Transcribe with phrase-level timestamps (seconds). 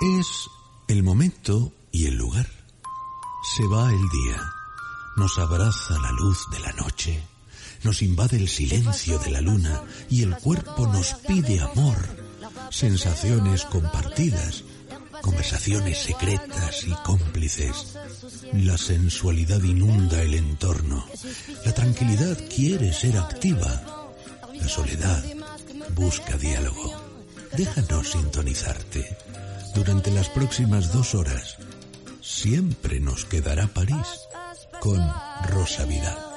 [0.00, 0.48] Es
[0.86, 2.46] el momento y el lugar.
[3.56, 4.52] Se va el día.
[5.16, 7.20] Nos abraza la luz de la noche.
[7.82, 11.96] Nos invade el silencio de la luna y el cuerpo nos pide amor.
[12.70, 14.62] Sensaciones compartidas.
[15.20, 17.96] Conversaciones secretas y cómplices.
[18.52, 21.04] La sensualidad inunda el entorno.
[21.64, 24.12] La tranquilidad quiere ser activa.
[24.54, 25.24] La soledad
[25.96, 26.94] busca diálogo.
[27.56, 29.27] Déjanos sintonizarte.
[29.78, 31.56] Durante las próximas dos horas,
[32.20, 34.26] siempre nos quedará París
[34.80, 34.98] con
[35.52, 36.27] Rosa Vidal.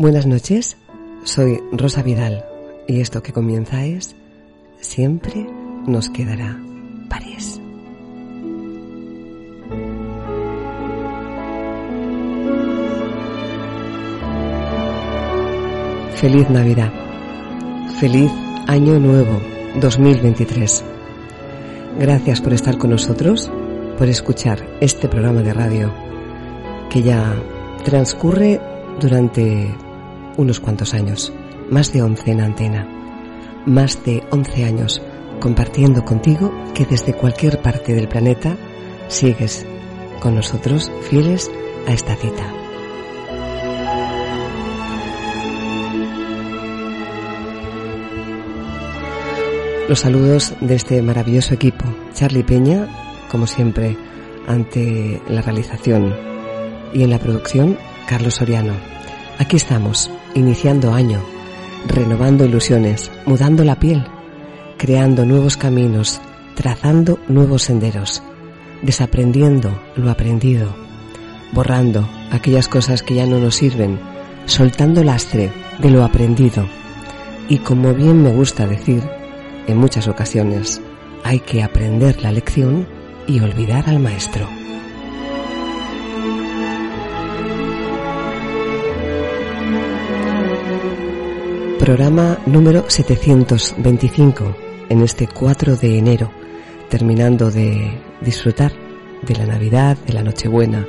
[0.00, 0.78] Buenas noches,
[1.24, 2.42] soy Rosa Vidal
[2.88, 4.16] y esto que comienza es
[4.80, 5.46] Siempre
[5.86, 6.58] nos quedará
[7.10, 7.60] París.
[16.14, 16.90] Feliz Navidad.
[18.00, 18.32] Feliz
[18.68, 19.38] Año Nuevo
[19.82, 20.82] 2023.
[21.98, 23.52] Gracias por estar con nosotros,
[23.98, 25.92] por escuchar este programa de radio
[26.88, 27.34] que ya
[27.84, 28.62] transcurre
[28.98, 29.68] durante
[30.40, 31.32] unos cuantos años,
[31.70, 32.88] más de 11 en antena,
[33.66, 35.02] más de 11 años
[35.38, 38.56] compartiendo contigo que desde cualquier parte del planeta
[39.08, 39.66] sigues
[40.20, 41.50] con nosotros fieles
[41.86, 42.54] a esta cita.
[49.88, 51.84] Los saludos de este maravilloso equipo.
[52.14, 52.88] Charlie Peña,
[53.30, 53.96] como siempre,
[54.46, 56.14] ante la realización
[56.94, 58.99] y en la producción, Carlos Soriano.
[59.40, 61.18] Aquí estamos, iniciando año,
[61.86, 64.04] renovando ilusiones, mudando la piel,
[64.76, 66.20] creando nuevos caminos,
[66.54, 68.22] trazando nuevos senderos,
[68.82, 70.68] desaprendiendo lo aprendido,
[71.52, 73.98] borrando aquellas cosas que ya no nos sirven,
[74.44, 76.68] soltando lastre de lo aprendido.
[77.48, 79.02] Y como bien me gusta decir,
[79.66, 80.82] en muchas ocasiones
[81.24, 82.86] hay que aprender la lección
[83.26, 84.59] y olvidar al maestro.
[91.80, 94.54] Programa número 725
[94.90, 96.30] en este 4 de enero,
[96.90, 98.70] terminando de disfrutar
[99.22, 100.86] de la Navidad, de la Nochebuena,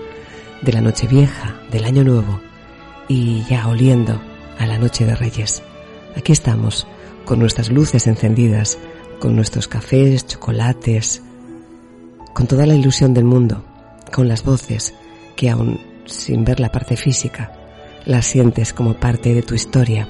[0.62, 2.41] de la Nochevieja, del Año Nuevo
[3.07, 4.22] y ya oliendo
[4.59, 5.63] a la Noche de Reyes.
[6.18, 6.85] Aquí estamos
[7.23, 8.78] con nuestras luces encendidas,
[9.22, 11.23] con nuestros cafés, chocolates,
[12.34, 13.63] con toda la ilusión del mundo,
[14.12, 14.94] con las voces
[15.38, 17.53] que aún sin ver la parte física,
[18.03, 20.09] las sientes como parte de tu historia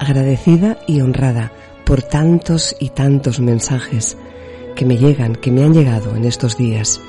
[0.00, 1.52] agradecida y honrada
[1.84, 4.16] por tantos y tantos mensajes
[4.74, 7.00] que me llegan, que me han llegado en estos días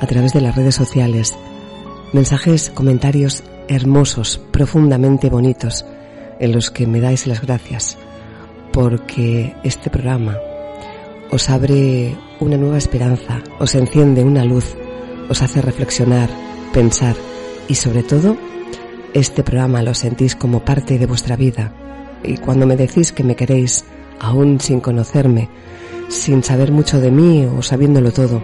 [0.00, 1.34] a través de las redes sociales.
[2.12, 5.86] Mensajes, comentarios hermosos, profundamente bonitos,
[6.38, 7.96] en los que me dais las gracias,
[8.72, 10.36] porque este programa
[11.30, 14.76] os abre una nueva esperanza, os enciende una luz,
[15.30, 16.28] os hace reflexionar,
[16.72, 17.16] pensar
[17.68, 18.36] y sobre todo,
[19.14, 21.72] este programa lo sentís como parte de vuestra vida,
[22.24, 23.84] y cuando me decís que me queréis,
[24.20, 25.48] aún sin conocerme,
[26.08, 28.42] sin saber mucho de mí o sabiéndolo todo,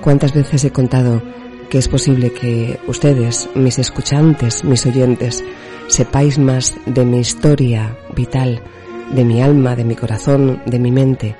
[0.00, 1.22] ¿cuántas veces he contado
[1.70, 5.44] que es posible que ustedes, mis escuchantes, mis oyentes,
[5.88, 8.60] sepáis más de mi historia vital,
[9.12, 11.36] de mi alma, de mi corazón, de mi mente?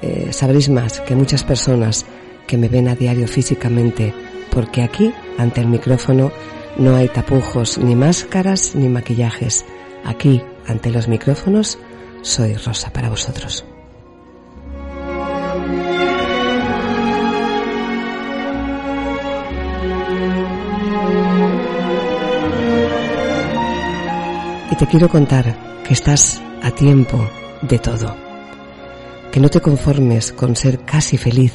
[0.00, 2.06] Eh, sabréis más que muchas personas
[2.46, 4.14] que me ven a diario físicamente,
[4.50, 6.30] porque aquí, ante el micrófono,
[6.78, 9.64] no hay tapujos, ni máscaras, ni maquillajes.
[10.04, 11.78] Aquí, ante los micrófonos,
[12.22, 13.64] soy Rosa para vosotros.
[24.70, 27.28] Y te quiero contar que estás a tiempo
[27.62, 28.14] de todo,
[29.32, 31.52] que no te conformes con ser casi feliz,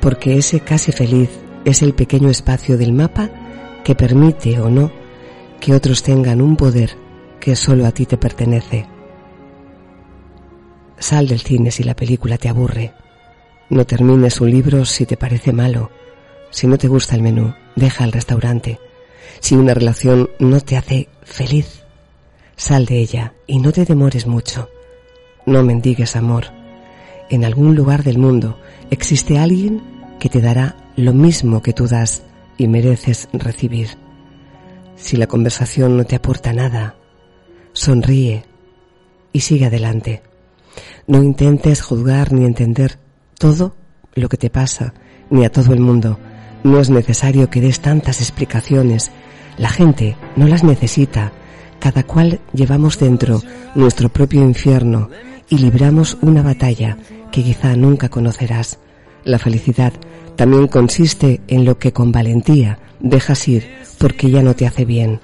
[0.00, 1.30] porque ese casi feliz
[1.64, 3.28] es el pequeño espacio del mapa
[3.84, 4.90] que permite o no
[5.60, 7.07] que otros tengan un poder
[7.40, 8.86] que solo a ti te pertenece.
[10.98, 12.92] Sal del cine si la película te aburre.
[13.70, 15.90] No termines un libro si te parece malo.
[16.50, 18.80] Si no te gusta el menú, deja el restaurante.
[19.40, 21.84] Si una relación no te hace feliz,
[22.56, 24.68] sal de ella y no te demores mucho.
[25.46, 26.46] No mendigues amor.
[27.30, 28.58] En algún lugar del mundo
[28.90, 29.82] existe alguien
[30.18, 32.22] que te dará lo mismo que tú das
[32.56, 33.90] y mereces recibir.
[34.96, 36.96] Si la conversación no te aporta nada,
[37.78, 38.44] sonríe
[39.32, 40.22] y sigue adelante.
[41.06, 42.98] No intentes juzgar ni entender
[43.38, 43.74] todo
[44.14, 44.94] lo que te pasa,
[45.30, 46.18] ni a todo el mundo.
[46.64, 49.10] No es necesario que des tantas explicaciones.
[49.56, 51.32] La gente no las necesita.
[51.78, 53.40] Cada cual llevamos dentro
[53.76, 55.10] nuestro propio infierno
[55.48, 56.98] y libramos una batalla
[57.30, 58.80] que quizá nunca conocerás.
[59.24, 59.92] La felicidad
[60.34, 65.20] también consiste en lo que con valentía dejas ir porque ya no te hace bien.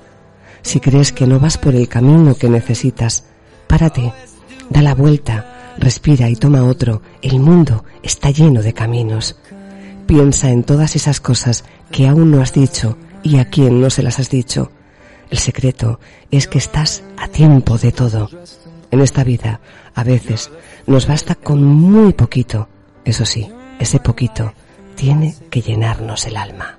[0.64, 3.24] Si crees que no vas por el camino que necesitas,
[3.68, 4.12] párate,
[4.70, 7.02] da la vuelta, respira y toma otro.
[7.22, 9.36] El mundo está lleno de caminos.
[10.06, 14.02] Piensa en todas esas cosas que aún no has dicho y a quién no se
[14.02, 14.72] las has dicho.
[15.30, 16.00] El secreto
[16.30, 18.30] es que estás a tiempo de todo.
[18.90, 19.60] En esta vida,
[19.94, 20.50] a veces,
[20.86, 22.68] nos basta con muy poquito.
[23.04, 24.54] Eso sí, ese poquito
[24.96, 26.78] tiene que llenarnos el alma.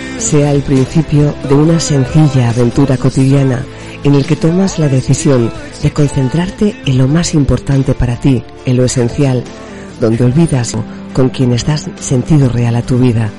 [0.21, 3.65] sea el principio de una sencilla aventura cotidiana
[4.03, 5.51] en el que tomas la decisión
[5.81, 9.43] de concentrarte en lo más importante para ti, en lo esencial,
[9.99, 10.73] donde olvidas
[11.13, 13.31] con quienes das sentido real a tu vida.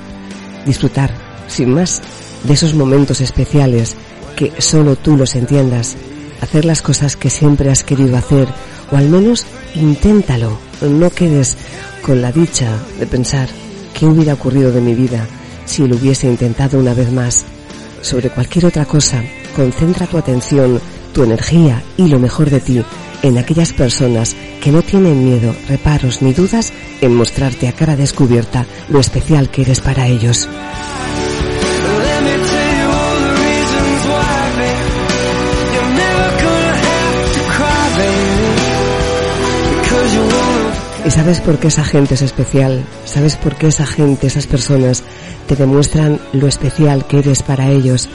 [0.67, 1.15] Disfrutar,
[1.47, 2.03] sin más,
[2.43, 3.97] de esos momentos especiales
[4.35, 5.97] que solo tú los entiendas.
[6.41, 8.49] Hacer las cosas que siempre has querido hacer,
[8.91, 9.47] o al menos
[9.77, 10.59] inténtalo.
[10.81, 11.57] No quedes
[12.05, 13.49] con la dicha de pensar
[13.95, 15.29] qué hubiera ocurrido de mi vida
[15.73, 17.45] si lo hubiese intentado una vez más.
[18.01, 19.23] Sobre cualquier otra cosa,
[19.57, 20.81] concentra tu atención,
[21.13, 22.85] tu energía y lo mejor de ti
[23.23, 28.67] en aquellas personas que no tienen miedo, reparos ni dudas en mostrarte a cara descubierta
[28.89, 30.49] lo especial que eres para ellos.
[41.05, 42.85] ¿Y sabes por qué esa gente es especial?
[43.05, 45.03] ¿Sabes por qué esa gente, esas personas,
[45.49, 48.09] te demuestran lo especial que eres para ellos?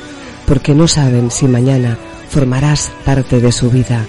[0.45, 1.97] Porque no saben si mañana
[2.29, 4.05] formarás parte de su vida.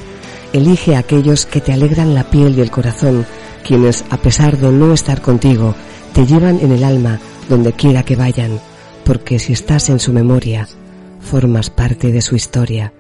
[0.53, 3.27] Elige a aquellos que te alegran la piel y el corazón,
[3.67, 5.75] quienes, a pesar de no estar contigo,
[6.15, 8.61] te llevan en el alma donde quiera que vayan,
[9.05, 10.69] porque si estás en su memoria,
[11.21, 12.93] formas parte de su historia.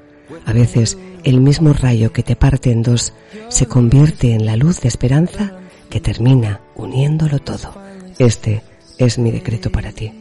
[0.44, 3.12] A veces, el mismo rayo que te parte en dos
[3.48, 5.57] se convierte en la luz de esperanza
[5.88, 7.74] que termina uniéndolo todo.
[8.18, 8.62] Este
[8.98, 10.12] es mi decreto para ti.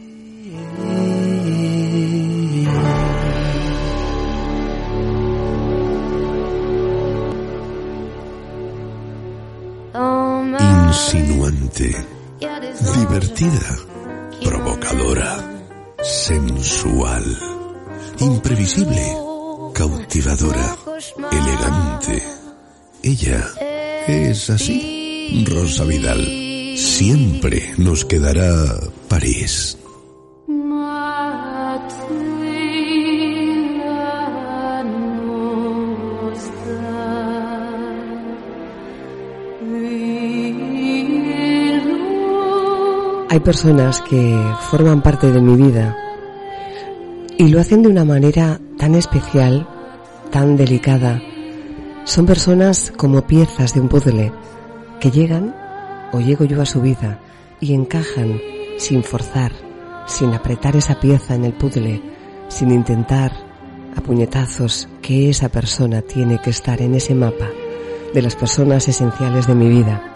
[10.88, 11.94] Insinuante,
[12.94, 13.76] divertida,
[14.42, 15.62] provocadora,
[16.02, 17.24] sensual,
[18.20, 19.16] imprevisible,
[19.74, 20.76] cautivadora,
[21.30, 22.22] elegante.
[23.02, 23.44] Ella
[24.06, 24.97] es así.
[25.44, 26.24] Rosa Vidal.
[26.76, 28.74] Siempre nos quedará
[29.08, 29.76] París.
[43.30, 45.96] Hay personas que forman parte de mi vida
[47.36, 49.68] y lo hacen de una manera tan especial,
[50.30, 51.20] tan delicada.
[52.04, 54.32] Son personas como piezas de un puzzle
[55.00, 55.54] que llegan
[56.12, 57.20] o llego yo a su vida
[57.60, 58.40] y encajan
[58.78, 59.52] sin forzar,
[60.06, 62.02] sin apretar esa pieza en el puzzle,
[62.48, 63.32] sin intentar
[63.96, 67.48] a puñetazos que esa persona tiene que estar en ese mapa
[68.14, 70.14] de las personas esenciales de mi vida.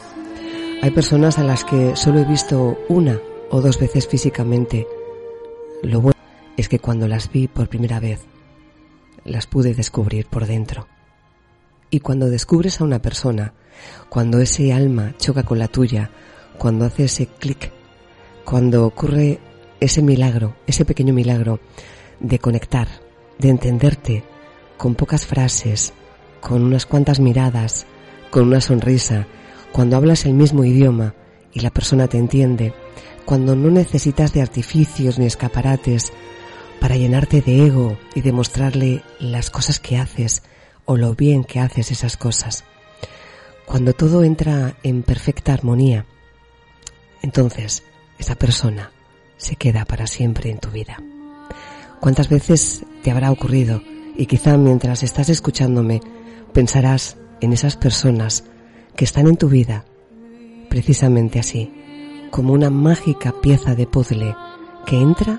[0.83, 3.19] Hay personas a las que solo he visto una
[3.51, 4.87] o dos veces físicamente.
[5.83, 6.19] Lo bueno
[6.57, 8.21] es que cuando las vi por primera vez,
[9.25, 10.87] las pude descubrir por dentro.
[11.95, 13.53] Y cuando descubres a una persona,
[14.09, 16.11] cuando ese alma choca con la tuya,
[16.57, 17.71] cuando hace ese clic,
[18.47, 19.41] cuando ocurre
[19.79, 21.61] ese milagro, ese pequeño milagro,
[22.19, 22.89] de conectar,
[23.39, 24.25] de entenderte
[24.79, 25.93] con pocas frases,
[26.41, 27.85] con unas cuantas miradas,
[28.31, 29.27] con una sonrisa,
[29.71, 31.15] cuando hablas el mismo idioma
[31.53, 32.73] y la persona te entiende,
[33.27, 36.11] cuando no necesitas de artificios ni escaparates
[36.81, 40.43] para llenarte de ego y demostrarle las cosas que haces
[40.85, 42.65] o lo bien que haces esas cosas.
[43.67, 46.07] Cuando todo entra en perfecta armonía,
[47.23, 47.83] entonces
[48.19, 48.91] esa persona
[49.37, 51.03] se queda para siempre en tu vida.
[52.01, 53.83] ¿Cuántas veces te habrá ocurrido?
[54.17, 56.01] Y quizá mientras estás escuchándome
[56.53, 58.45] pensarás en esas personas
[58.97, 59.85] que están en tu vida
[60.69, 61.71] precisamente así,
[62.31, 64.35] como una mágica pieza de puzzle
[64.87, 65.39] que entra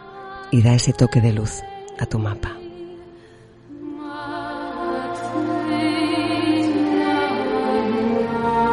[0.51, 1.63] y da ese toque de luz
[2.00, 2.62] a tu mapa.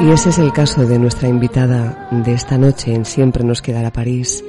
[0.01, 3.93] Y ese es el caso de nuestra invitada de esta noche en Siempre nos quedará
[3.93, 4.43] París.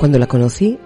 [0.00, 0.78] Cuando la conocí,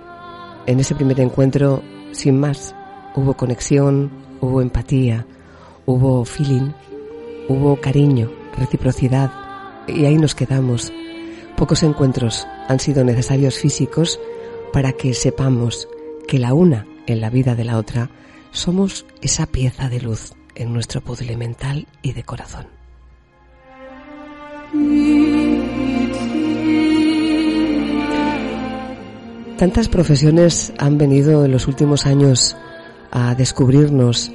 [0.67, 2.75] en ese primer encuentro, sin más,
[3.15, 5.27] hubo conexión, hubo empatía,
[5.87, 6.73] hubo feeling,
[7.49, 9.31] hubo cariño, reciprocidad,
[9.87, 10.93] y ahí nos quedamos.
[11.57, 14.19] Pocos encuentros han sido necesarios físicos
[14.73, 15.89] para que sepamos
[16.27, 18.11] que la una en la vida de la otra
[18.51, 22.78] somos esa pieza de luz en nuestro puzzle mental y de corazón.
[29.59, 32.57] Tantas profesiones han venido en los últimos años
[33.11, 34.31] a descubrirnos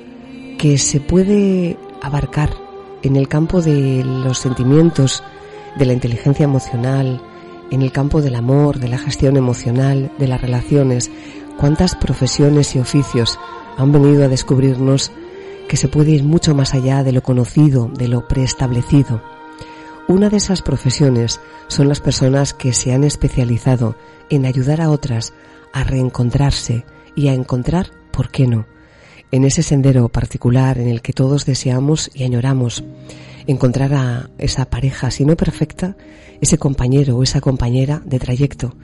[0.57, 2.49] que se puede abarcar
[3.03, 5.23] en el campo de los sentimientos,
[5.77, 7.21] de la inteligencia emocional,
[7.71, 11.09] en el campo del amor, de la gestión emocional, de las relaciones.
[11.57, 13.39] Cuántas profesiones y oficios
[13.77, 15.11] han venido a descubrirnos
[15.69, 19.21] que se puede ir mucho más allá de lo conocido, de lo preestablecido.
[20.07, 23.95] Una de esas profesiones son las personas que se han especializado
[24.29, 25.33] en ayudar a otras
[25.71, 28.65] a reencontrarse y a encontrar, ¿por qué no?,
[29.31, 32.83] en ese sendero particular en el que todos deseamos y añoramos
[33.47, 35.95] encontrar a esa pareja, si no perfecta,
[36.41, 38.75] ese compañero o esa compañera de trayecto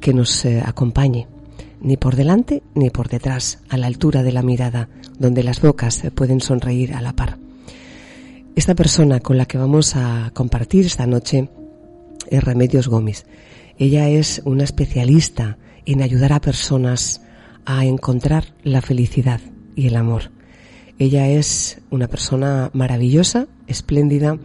[0.00, 1.28] que nos eh, acompañe,
[1.80, 6.02] ni por delante ni por detrás, a la altura de la mirada, donde las bocas
[6.14, 7.45] pueden sonreír a la par.
[8.56, 11.50] Esta persona con la que vamos a compartir esta noche
[12.30, 13.26] es Remedios Gómez.
[13.76, 17.20] Ella es una especialista en ayudar a personas
[17.66, 19.42] a encontrar la felicidad
[19.74, 20.30] y el amor.
[20.98, 24.38] Ella es una persona maravillosa, espléndida,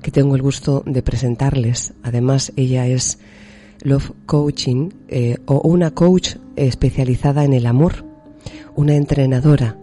[0.00, 1.92] que tengo el gusto de presentarles.
[2.02, 3.18] Además, ella es
[3.82, 8.06] Love Coaching eh, o una coach especializada en el amor,
[8.76, 9.76] una entrenadora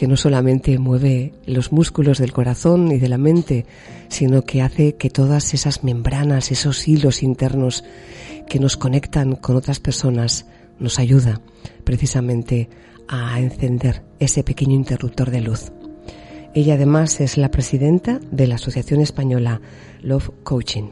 [0.00, 3.66] que no solamente mueve los músculos del corazón y de la mente,
[4.08, 7.84] sino que hace que todas esas membranas, esos hilos internos
[8.48, 10.46] que nos conectan con otras personas,
[10.78, 11.42] nos ayuda
[11.84, 12.70] precisamente
[13.08, 15.70] a encender ese pequeño interruptor de luz.
[16.54, 19.60] Ella además es la presidenta de la Asociación Española
[20.00, 20.84] Love Coaching.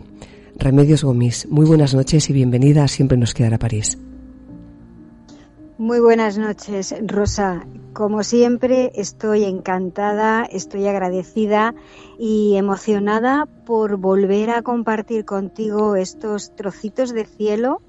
[0.59, 3.97] Remedios Gómez, muy buenas noches y bienvenida Siempre nos quedará París.
[5.79, 7.65] Muy buenas noches, Rosa.
[7.93, 11.73] Como siempre, estoy encantada, estoy agradecida
[12.19, 17.81] y emocionada por volver a compartir contigo estos trocitos de cielo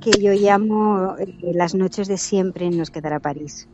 [0.00, 3.66] que yo llamo eh, las noches de siempre Nos quedará París.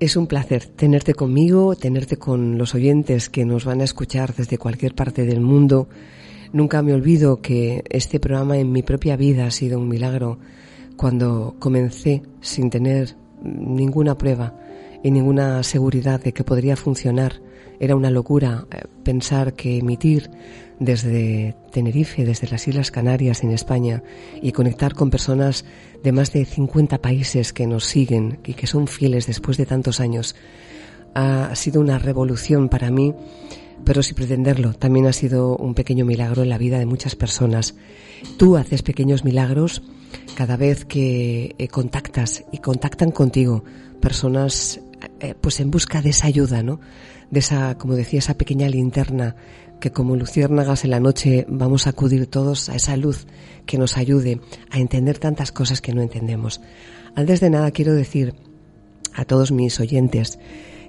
[0.00, 4.58] Es un placer tenerte conmigo, tenerte con los oyentes que nos van a escuchar desde
[4.58, 5.86] cualquier parte del mundo.
[6.52, 10.38] Nunca me olvido que este programa en mi propia vida ha sido un milagro
[10.96, 14.54] cuando comencé sin tener ninguna prueba
[15.02, 17.40] y ninguna seguridad de que podría funcionar.
[17.80, 20.30] Era una locura eh, pensar que emitir
[20.78, 24.02] desde Tenerife, desde las Islas Canarias en España
[24.40, 25.64] y conectar con personas
[26.02, 30.00] de más de 50 países que nos siguen y que son fieles después de tantos
[30.00, 30.36] años.
[31.14, 33.14] Ha sido una revolución para mí,
[33.84, 37.74] pero sin pretenderlo, también ha sido un pequeño milagro en la vida de muchas personas.
[38.38, 39.82] Tú haces pequeños milagros
[40.36, 43.64] cada vez que eh, contactas y contactan contigo
[44.00, 44.80] personas
[45.20, 46.80] eh, pues en busca de esa ayuda, ¿no?
[47.30, 49.36] De esa, como decía, esa pequeña linterna
[49.80, 53.26] que como luciérnagas en la noche vamos a acudir todos a esa luz
[53.66, 54.40] que nos ayude
[54.70, 56.60] a entender tantas cosas que no entendemos.
[57.16, 58.34] Antes de nada quiero decir
[59.14, 60.38] a todos mis oyentes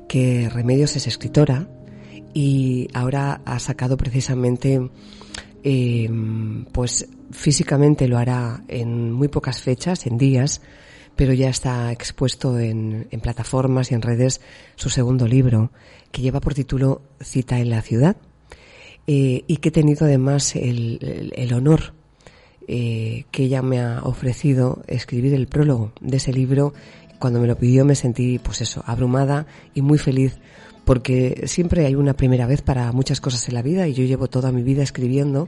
[0.08, 1.68] que Remedios es escritora
[2.34, 4.90] y ahora ha sacado precisamente
[5.64, 6.10] eh,
[6.72, 10.62] pues físicamente lo hará en muy pocas fechas, en días,
[11.16, 14.42] pero ya está expuesto en, en, plataformas y en redes
[14.76, 15.72] su segundo libro,
[16.12, 18.18] que lleva por título Cita en la ciudad,
[19.06, 21.94] eh, y que he tenido además el, honor
[22.68, 26.74] eh, que ella me ha ofrecido escribir el prólogo de ese libro.
[27.20, 30.40] Cuando me lo pidió me sentí, pues eso, abrumada y muy feliz
[30.86, 34.28] porque siempre hay una primera vez para muchas cosas en la vida y yo llevo
[34.28, 35.48] toda mi vida escribiendo,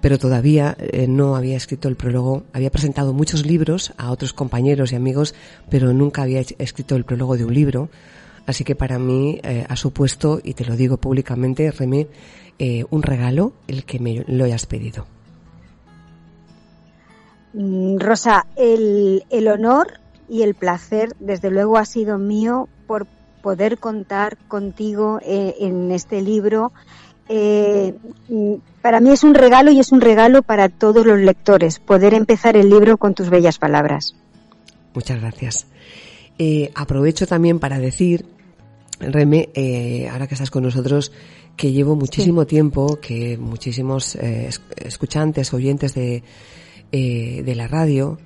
[0.00, 2.44] pero todavía eh, no había escrito el prólogo.
[2.52, 5.34] Había presentado muchos libros a otros compañeros y amigos,
[5.70, 7.88] pero nunca había escrito el prólogo de un libro.
[8.46, 12.06] Así que para mí eh, ha supuesto, y te lo digo públicamente, Remé,
[12.58, 15.06] eh, un regalo el que me lo hayas pedido.
[17.54, 23.06] Mm, Rosa, el, honor y el placer, desde luego, ha sido mío por
[23.42, 26.72] poder contar contigo en este libro.
[27.28, 27.94] Eh,
[28.82, 32.56] para mí es un regalo y es un regalo para todos los lectores, poder empezar
[32.56, 34.14] el libro con tus bellas palabras.
[34.94, 35.66] Muchas gracias.
[36.38, 38.26] Eh, aprovecho también para decir,
[39.00, 39.48] Reme,
[40.10, 41.12] ahora que estás con nosotros,
[41.56, 44.16] que llevo muchísimo tiempo, que muchísimos
[44.76, 46.22] escuchantes, oyentes de,
[46.92, 48.18] de la radio,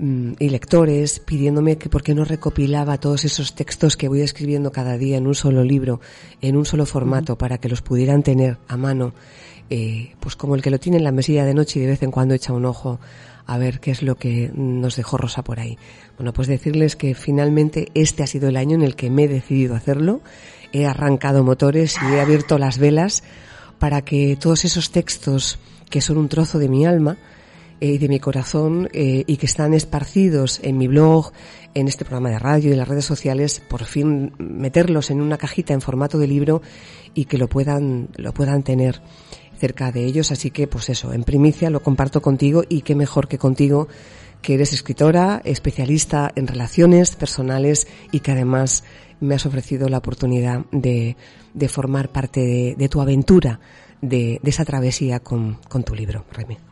[0.00, 4.96] y lectores pidiéndome que por qué no recopilaba todos esos textos que voy escribiendo cada
[4.96, 6.00] día en un solo libro,
[6.40, 9.12] en un solo formato, para que los pudieran tener a mano,
[9.68, 12.02] eh, pues como el que lo tiene en la mesilla de noche y de vez
[12.02, 12.98] en cuando echa un ojo
[13.46, 15.76] a ver qué es lo que nos dejó Rosa por ahí.
[16.16, 19.28] Bueno, pues decirles que finalmente este ha sido el año en el que me he
[19.28, 20.22] decidido hacerlo,
[20.72, 23.22] he arrancado motores y he abierto las velas
[23.78, 25.58] para que todos esos textos
[25.90, 27.18] que son un trozo de mi alma,
[27.80, 31.32] y de mi corazón eh, y que están esparcidos en mi blog,
[31.74, 35.38] en este programa de radio y en las redes sociales, por fin meterlos en una
[35.38, 36.62] cajita en formato de libro
[37.14, 39.00] y que lo puedan, lo puedan tener
[39.58, 40.30] cerca de ellos.
[40.32, 43.88] Así que, pues eso, en primicia lo comparto contigo y qué mejor que contigo,
[44.42, 48.84] que eres escritora, especialista en relaciones personales y que además
[49.20, 51.16] me has ofrecido la oportunidad de,
[51.52, 53.60] de formar parte de, de tu aventura,
[54.00, 56.69] de, de, esa travesía con, con tu libro, Remy.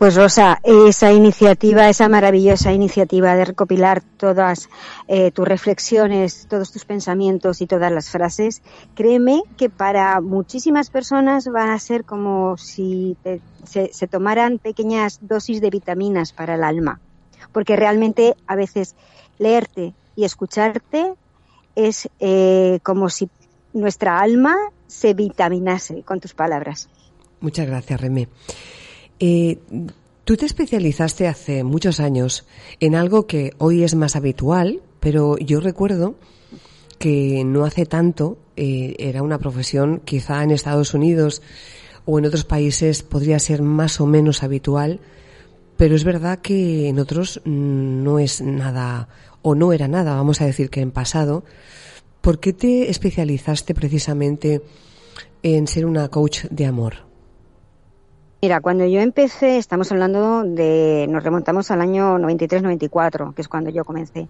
[0.00, 4.70] Pues Rosa, esa iniciativa, esa maravillosa iniciativa de recopilar todas
[5.08, 8.62] eh, tus reflexiones, todos tus pensamientos y todas las frases,
[8.94, 13.18] créeme que para muchísimas personas va a ser como si
[13.64, 16.98] se, tomaran pequeñas dosis de vitaminas para el alma,
[17.52, 18.96] porque realmente a veces
[19.38, 21.12] leerte y escucharte
[21.76, 23.28] es eh, como si
[23.74, 26.88] nuestra alma se vitaminase con tus palabras.
[27.42, 28.28] Muchas gracias, Remé.
[29.20, 29.58] Eh,
[30.24, 32.46] tú te especializaste hace muchos años
[32.80, 36.14] en algo que hoy es más habitual, pero yo recuerdo
[36.98, 41.42] que no hace tanto eh, era una profesión quizá en Estados Unidos
[42.06, 45.00] o en otros países podría ser más o menos habitual,
[45.76, 49.08] pero es verdad que en otros no es nada
[49.42, 51.44] o no era nada, vamos a decir que en pasado.
[52.20, 54.62] ¿Por qué te especializaste precisamente
[55.42, 57.09] en ser una coach de amor?
[58.42, 63.68] Mira, cuando yo empecé, estamos hablando de, nos remontamos al año 93-94, que es cuando
[63.68, 64.28] yo comencé.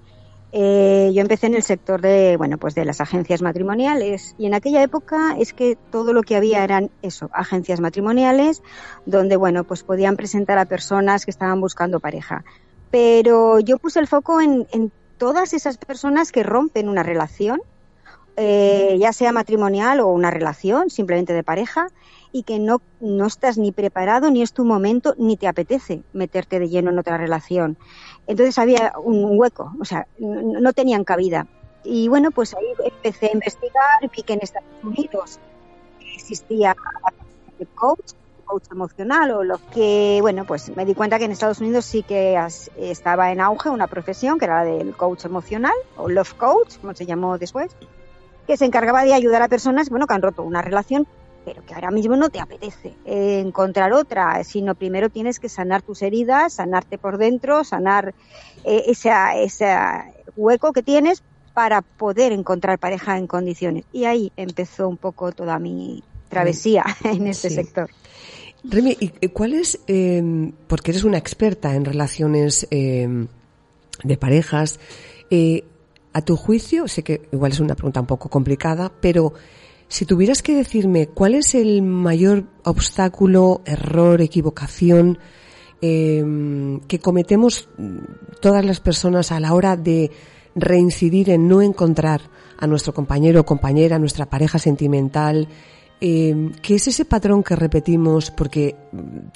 [0.50, 4.54] Eh, yo empecé en el sector de, bueno, pues de las agencias matrimoniales y en
[4.54, 8.64] aquella época es que todo lo que había eran eso, agencias matrimoniales
[9.06, 12.42] donde, bueno, pues podían presentar a personas que estaban buscando pareja.
[12.90, 17.60] Pero yo puse el foco en, en todas esas personas que rompen una relación,
[18.42, 21.88] eh, ya sea matrimonial o una relación simplemente de pareja,
[22.32, 26.58] y que no, no estás ni preparado, ni es tu momento, ni te apetece meterte
[26.58, 27.76] de lleno en otra relación.
[28.26, 31.46] Entonces había un hueco, o sea, no, tenían cabida.
[31.84, 35.38] Y bueno, pues ahí empecé a investigar, vi que en Estados Unidos
[36.14, 36.74] existía
[37.58, 38.12] el coach,
[38.44, 42.02] coach emocional o lo que, bueno, pues me di cuenta que en Estados Unidos sí
[42.02, 42.38] que
[42.78, 46.94] estaba en auge una profesión que era la del coach emocional o love coach, como
[46.94, 47.76] se llamó después,
[48.50, 51.06] que se encargaba de ayudar a personas, bueno, que han roto una relación
[51.44, 55.82] pero que ahora mismo no te apetece eh, encontrar otra, sino primero tienes que sanar
[55.82, 58.12] tus heridas, sanarte por dentro, sanar
[58.64, 59.62] eh, ese
[60.36, 61.22] hueco que tienes
[61.54, 63.84] para poder encontrar pareja en condiciones.
[63.92, 67.88] Y ahí empezó un poco toda mi travesía en este sector.
[68.64, 73.28] Remy, ¿y cuál es, em, porque eres una experta en relaciones em,
[74.02, 74.80] de parejas,
[75.30, 75.64] eh,
[76.12, 79.32] a tu juicio, sé que igual es una pregunta un poco complicada, pero
[79.88, 85.18] si tuvieras que decirme cuál es el mayor obstáculo, error, equivocación
[85.80, 87.68] em, que cometemos
[88.40, 90.10] todas las personas a la hora de
[90.54, 92.22] reincidir en no encontrar
[92.58, 95.48] a nuestro compañero o compañera, a nuestra pareja sentimental,
[96.00, 98.30] eh, ¿qué es ese patrón que repetimos?
[98.30, 98.74] Porque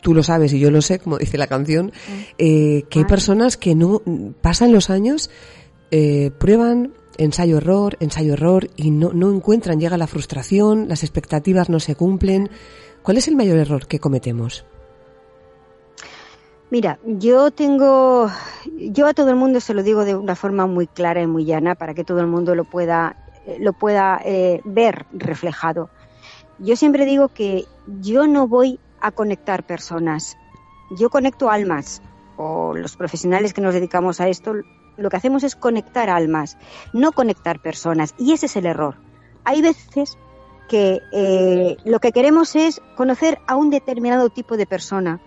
[0.01, 1.93] tú lo sabes y yo lo sé, como dice la canción,
[2.39, 4.01] eh, que hay personas que no
[4.41, 5.31] pasan los años,
[5.97, 11.95] eh, prueban, ensayo-error, ensayo-error y no, no encuentran, llega la frustración, las expectativas no se
[11.95, 12.51] cumplen.
[13.05, 14.67] ¿Cuál es el mayor error que cometemos?
[16.69, 18.29] Mira, yo tengo,
[18.77, 21.45] yo a todo el mundo se lo digo de una forma muy clara y muy
[21.45, 23.15] llana para que todo el mundo lo pueda,
[23.61, 25.91] lo pueda eh, ver reflejado.
[26.59, 27.67] Yo siempre digo que
[28.01, 30.37] yo no voy a conectar personas,
[30.99, 32.03] yo conecto almas,
[32.37, 34.55] o los profesionales que nos dedicamos a esto,
[34.97, 36.57] lo que hacemos es conectar almas,
[36.93, 38.97] no conectar personas, y ese es el error.
[39.45, 40.17] Hay veces
[40.69, 45.21] que eh, lo que queremos es conocer a un determinado tipo de persona,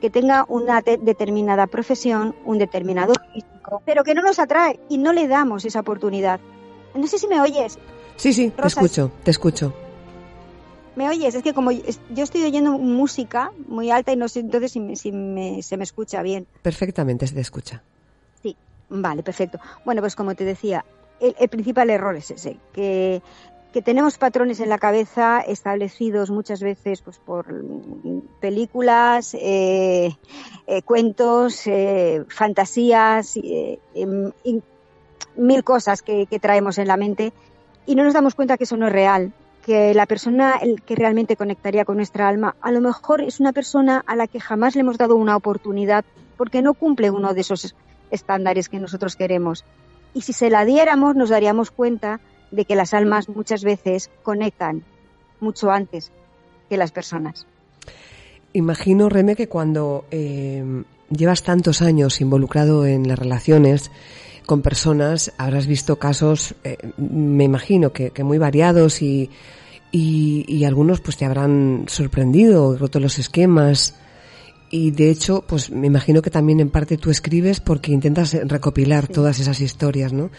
[0.00, 5.12] que tenga una determinada profesión, un determinado físico, pero que no nos atrae y no
[5.12, 6.40] le damos esa oportunidad.
[6.94, 7.78] No sé si me oyes.
[8.16, 9.74] Sí, sí, te escucho, te escucho.
[10.96, 11.34] ¿Me oyes?
[11.34, 15.76] Es que como yo estoy oyendo música muy alta y no sé entonces si, se
[15.76, 16.46] me escucha bien.
[16.62, 17.82] Perfectamente se te escucha.
[18.90, 19.58] Vale, perfecto.
[19.84, 20.84] Bueno, pues como te decía,
[21.20, 23.22] el, principal error es ese, que
[23.72, 27.46] que tenemos patrones en la cabeza establecidos muchas veces pues, por
[28.40, 30.16] películas, eh,
[30.66, 33.38] eh, cuentos, eh, fantasías,
[35.36, 37.32] mil cosas que, traemos en la mente
[37.86, 39.32] y no nos damos cuenta que eso no es real,
[39.64, 43.52] que la persona el que realmente conectaría con nuestra alma a lo mejor es una
[43.52, 46.04] persona a la que jamás le hemos dado una oportunidad
[46.38, 47.74] porque no cumple uno de esos
[48.10, 49.64] estándares que nosotros queremos.
[50.14, 54.82] Y si se la diéramos nos daríamos cuenta de que las almas muchas veces conectan
[55.40, 56.10] mucho antes
[56.68, 57.46] que las personas.
[58.52, 63.90] Imagino, Reme, que cuando eh, llevas tantos años involucrado en las relaciones
[64.46, 69.30] con personas, habrás visto casos, eh, me imagino que, muy variados y,
[69.92, 73.94] y, algunos pues te habrán sorprendido, roto los esquemas.
[74.70, 79.08] Y de hecho, pues me imagino que también en parte tú escribes porque intentas recopilar
[79.08, 80.30] todas esas historias, ¿no?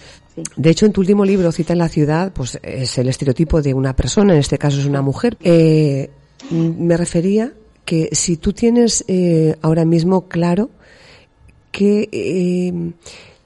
[0.55, 3.73] De hecho, en tu último libro, Cita en la ciudad, pues es el estereotipo de
[3.73, 5.37] una persona, en este caso es una mujer.
[5.41, 6.09] Eh,
[6.51, 7.53] me refería
[7.85, 10.69] que si tú tienes eh, ahora mismo claro
[11.71, 12.91] que, eh,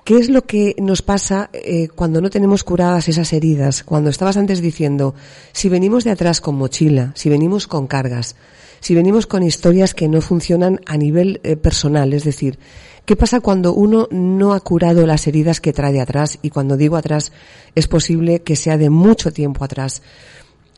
[0.04, 4.38] qué es lo que nos pasa eh, cuando no tenemos curadas esas heridas, cuando estabas
[4.38, 5.16] antes diciendo,
[5.52, 8.36] si venimos de atrás con mochila, si venimos con cargas,
[8.84, 12.60] si venimos con historias que no funcionan a nivel eh, personal, es decir,
[13.06, 16.38] ¿qué pasa cuando uno no ha curado las heridas que trae atrás?
[16.42, 17.32] Y cuando digo atrás,
[17.76, 20.02] es posible que sea de mucho tiempo atrás.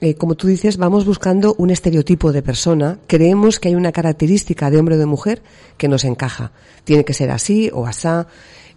[0.02, 4.70] Eh, como tú dices, vamos buscando un estereotipo de persona, creemos que hay una característica
[4.70, 5.42] de hombre o de mujer
[5.76, 6.52] que nos encaja.
[6.84, 8.28] Tiene que ser así o asá.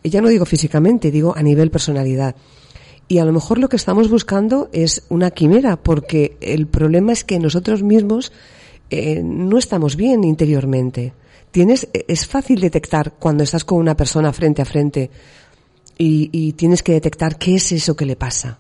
[0.03, 2.35] Y ya no digo físicamente, digo a nivel personalidad.
[3.09, 7.25] Y a lo mejor lo que estamos buscando es una quimera, porque el problema es
[7.25, 8.33] que nosotros mismos
[8.91, 11.13] eh, no estamos bien interiormente.
[11.51, 15.11] Tienes, es fácil detectar cuando estás con una persona frente a frente
[15.97, 18.59] y, tienes que detectar qué es eso que le pasa.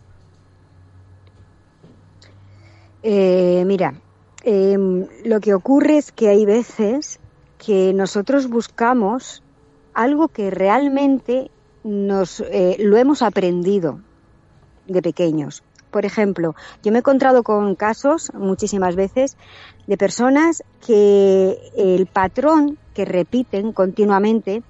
[3.03, 4.01] Eh, mira,
[4.43, 7.21] em, lo que ocurre es que hay veces
[7.59, 9.43] que nosotros buscamos
[9.95, 11.51] algo que realmente
[11.85, 14.01] nos eh, lo hemos aprendido
[14.87, 15.63] de pequeños.
[15.91, 19.37] Por ejemplo, yo me he encontrado con casos muchísimas veces
[19.87, 24.63] de personas que el patrón que repiten continuamente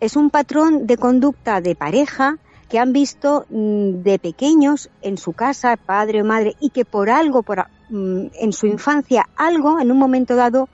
[0.00, 5.32] es un patrón de conducta de pareja que han visto mm, de pequeños en su
[5.32, 9.92] casa, padre o madre, y que por algo, por, mm, en su infancia, algo en
[9.92, 10.68] un momento dado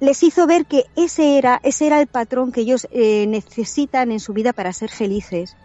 [0.00, 4.18] les hizo ver que ese era, ese era el patrón que ellos eh, necesitan en
[4.18, 5.56] su vida para ser felices.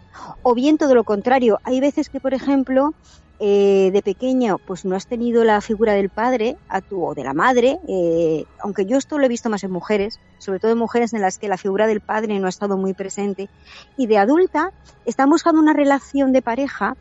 [0.42, 1.58] O bien todo lo contrario.
[1.64, 2.94] Hay veces que, por ejemplo,
[3.40, 7.22] eh, de pequeño pues no has tenido la figura del padre a tu, o de
[7.22, 10.78] la madre, eh, aunque yo esto lo he visto más en mujeres, sobre todo en
[10.78, 13.48] mujeres en las que la figura del padre no ha estado muy presente,
[13.96, 14.72] y de adulta
[15.04, 16.96] están buscando una relación de pareja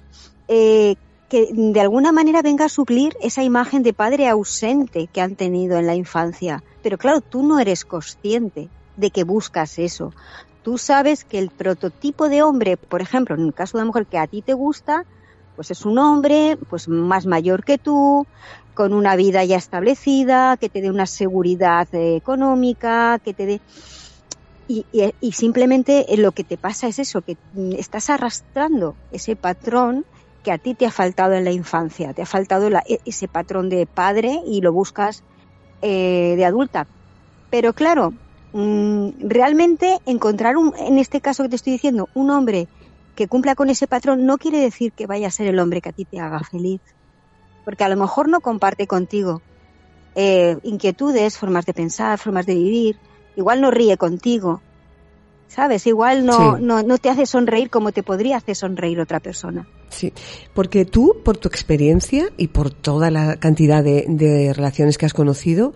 [0.47, 0.95] eh,
[1.27, 5.79] que de alguna manera venga a suplir esa imagen de padre ausente que han tenido
[5.79, 6.63] en la infancia.
[6.83, 10.13] Pero claro, tú no eres consciente de que buscas eso.
[10.67, 14.05] Tú sabes que el prototipo de hombre, por ejemplo, en el caso de una mujer
[14.05, 15.05] que a ti te gusta,
[15.55, 18.25] pues es un hombre pues más mayor que tú,
[18.73, 23.61] con una vida ya establecida, que te dé una seguridad económica, que te dé
[24.67, 24.83] y,
[25.31, 27.37] simplemente lo que te pasa es eso, que
[27.77, 30.03] estás arrastrando ese patrón
[30.43, 33.69] que a ti te ha faltado en la infancia, te ha faltado e, ese patrón
[33.69, 35.23] de padre y lo buscas
[35.81, 36.87] eh, de adulta.
[37.49, 38.26] Pero claro, mm,
[39.19, 42.67] realmente encontrar un, en este caso que te estoy diciendo, un hombre
[43.15, 45.89] que cumpla con ese patrón no quiere decir que vaya a ser el hombre que
[45.89, 46.81] a ti te haga feliz,
[47.65, 49.41] porque a lo mejor no comparte contigo
[50.15, 52.97] eh, inquietudes, formas de pensar, formas de vivir,
[53.35, 54.61] igual no ríe contigo,
[55.47, 55.85] ¿sabes?
[55.85, 59.67] Igual no, no, no te hace sonreír como te podría hacer sonreír otra persona.
[59.89, 60.13] Sí,
[60.53, 65.13] porque tú, por tu experiencia y por toda la cantidad de, de relaciones que has
[65.13, 65.73] conocido, mm,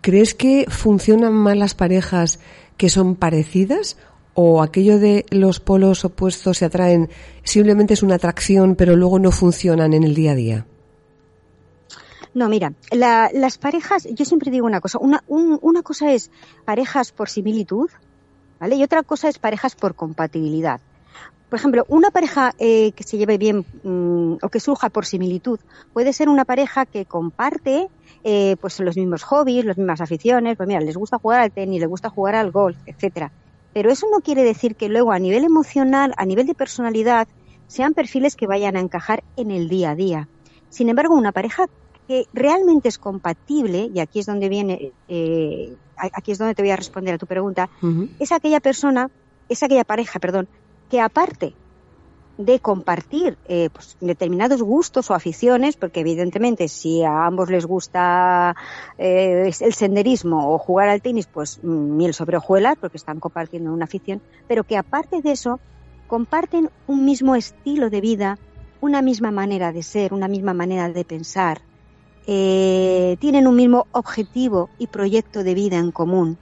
[0.00, 2.40] ¿crees que funcionan mal las parejas
[2.76, 3.96] que son parecidas
[4.34, 7.08] o aquello de los polos opuestos se atraen
[7.42, 10.66] simplemente es una atracción pero luego no funcionan en el día a día?
[12.34, 16.30] No, mira, las parejas, yo siempre digo una cosa, una, una cosa es
[16.66, 17.88] parejas por similitud,
[18.60, 18.76] ¿vale?
[18.76, 20.82] Y otra cosa es parejas por compatibilidad.
[21.48, 25.60] Por ejemplo, una pareja eh, que se lleve bien mm, o que surja por similitud
[25.92, 27.88] puede ser una pareja que comparte
[28.24, 31.80] eh, pues los mismos hobbies, las mismas aficiones, pues mira, les gusta jugar al tenis,
[31.80, 33.30] les gusta jugar al golf, etcétera.
[33.72, 37.28] Pero eso no quiere decir que luego a nivel emocional, a nivel de personalidad,
[37.68, 40.28] sean perfiles que vayan a encajar en el día a día.
[40.70, 41.66] Sin embargo, una pareja
[42.08, 46.70] que realmente es compatible, y aquí es donde viene, eh, aquí es donde te voy
[46.70, 47.68] a responder a tu pregunta,
[48.18, 49.10] es aquella persona,
[49.48, 50.48] es aquella pareja, perdón,
[50.90, 51.54] que aparte
[52.38, 58.54] de compartir eh, pues, determinados gustos o aficiones, porque evidentemente si a ambos les gusta
[58.98, 63.72] eh, el senderismo o jugar al tenis, pues mm, miel sobre hojuelas, porque están compartiendo
[63.72, 65.60] una afición, pero que aparte de eso
[66.06, 68.38] comparten un mismo estilo de vida,
[68.80, 71.62] una misma manera de ser, una misma manera de pensar,
[72.26, 76.38] eh, tienen un mismo objetivo y proyecto de vida en común.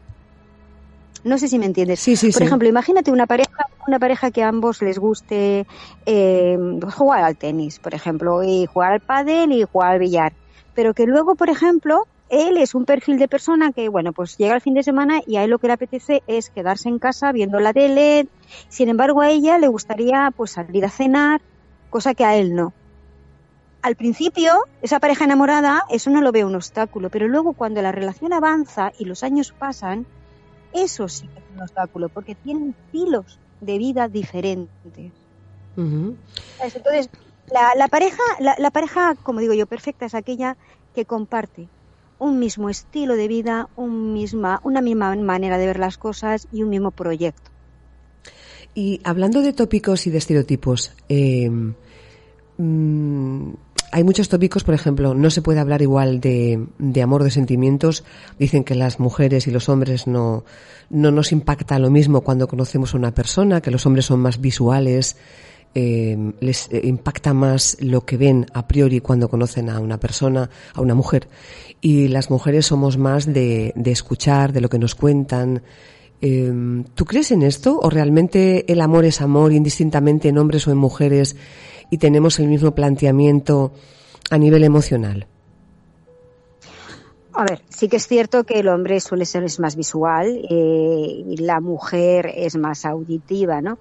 [1.24, 2.00] No sé si me entiendes.
[2.00, 5.66] Sí, sí, Por ejemplo, imagínate una pareja, una pareja que a ambos les guste
[6.04, 6.58] eh,
[6.94, 10.34] jugar al tenis, por ejemplo, y jugar al pádel y jugar al billar,
[10.74, 14.54] pero que luego, por ejemplo, él es un perfil de persona que, bueno, pues llega
[14.54, 17.32] el fin de semana y a él lo que le apetece es quedarse en casa
[17.32, 18.28] viendo la tele.
[18.68, 21.40] Sin embargo, a ella le gustaría pues salir a cenar,
[21.88, 22.74] cosa que a él no.
[23.80, 27.92] Al principio, esa pareja enamorada, eso no lo ve un obstáculo, pero luego cuando la
[27.92, 30.06] relación avanza y los años pasan,
[30.74, 35.12] eso sí que es un obstáculo, porque tienen estilos de vida diferentes.
[35.76, 37.08] Entonces,
[37.50, 40.56] la, pareja, la, pareja, como digo yo, perfecta es aquella
[40.94, 41.68] que comparte
[42.18, 46.62] un mismo estilo de vida, un misma, una misma manera de ver las cosas y
[46.62, 47.50] un mismo proyecto.
[48.74, 51.50] Y hablando de tópicos y de estereotipos, eh,
[52.58, 53.52] mm,
[53.94, 58.02] hay muchos tópicos, por ejemplo, no se puede hablar igual de, de, amor, de sentimientos.
[58.40, 60.44] Dicen que las mujeres y los hombres no,
[60.90, 64.40] no nos impacta lo mismo cuando conocemos a una persona, que los hombres son más
[64.40, 65.16] visuales,
[65.76, 70.50] eh, les eh, impacta más lo que ven a priori cuando conocen a una persona,
[70.74, 71.28] a una mujer.
[71.80, 75.62] Y las mujeres somos más de, de escuchar, de lo que nos cuentan.
[76.20, 77.78] Eh, ¿Tú crees en esto?
[77.80, 81.37] ¿O realmente el amor es amor indistintamente en hombres o en mujeres?
[81.90, 83.73] Y tenemos el mismo planteamiento
[84.31, 85.27] a nivel emocional?
[87.37, 91.37] A ver, sí que es cierto que el hombre suele ser más visual eh, y
[91.38, 93.79] la mujer es más auditiva, ¿no?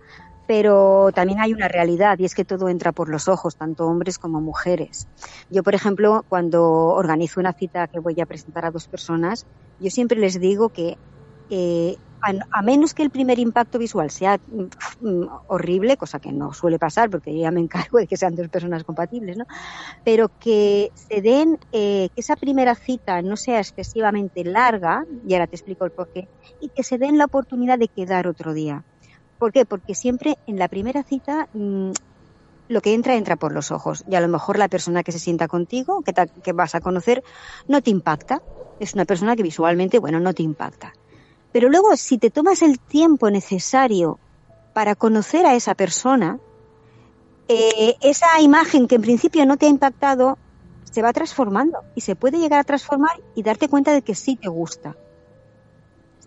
[0.48, 4.18] Pero también hay una realidad y es que todo entra por los ojos, tanto hombres
[4.18, 5.08] como mujeres.
[5.52, 9.46] Yo, por ejemplo, cuando organizo una cita que voy a presentar a dos personas,
[9.80, 10.98] yo siempre les digo que
[11.52, 14.40] eh, a, menos que el primer impacto visual sea
[15.02, 18.36] mm, horrible, cosa que no suele pasar porque yo ya me encargo de que sean
[18.36, 19.46] dos personas compatibles, ¿no?
[20.04, 25.48] Pero que se den, eh, que esa primera cita no sea excesivamente larga, y ahora
[25.48, 26.28] te explico el porqué,
[26.60, 28.84] y que se den la oportunidad de quedar otro día.
[29.38, 29.66] ¿Por qué?
[29.66, 31.92] Porque siempre en la primera cita mm,
[32.70, 35.20] lo que entra entra por los ojos y a lo mejor la persona que se
[35.20, 37.24] sienta contigo, que, que vas a conocer,
[37.68, 38.42] no te impacta.
[38.80, 40.94] Es una persona que visualmente, bueno, no te impacta
[41.54, 44.20] pero luego, si te tomas el tiempo necesario
[44.74, 46.40] para conocer a esa persona,
[47.48, 50.38] eh, esa imagen que en principio no te ha impactado
[50.94, 54.36] se va transformando y se puede llegar a transformar y darte cuenta de que sí
[54.36, 54.96] te gusta.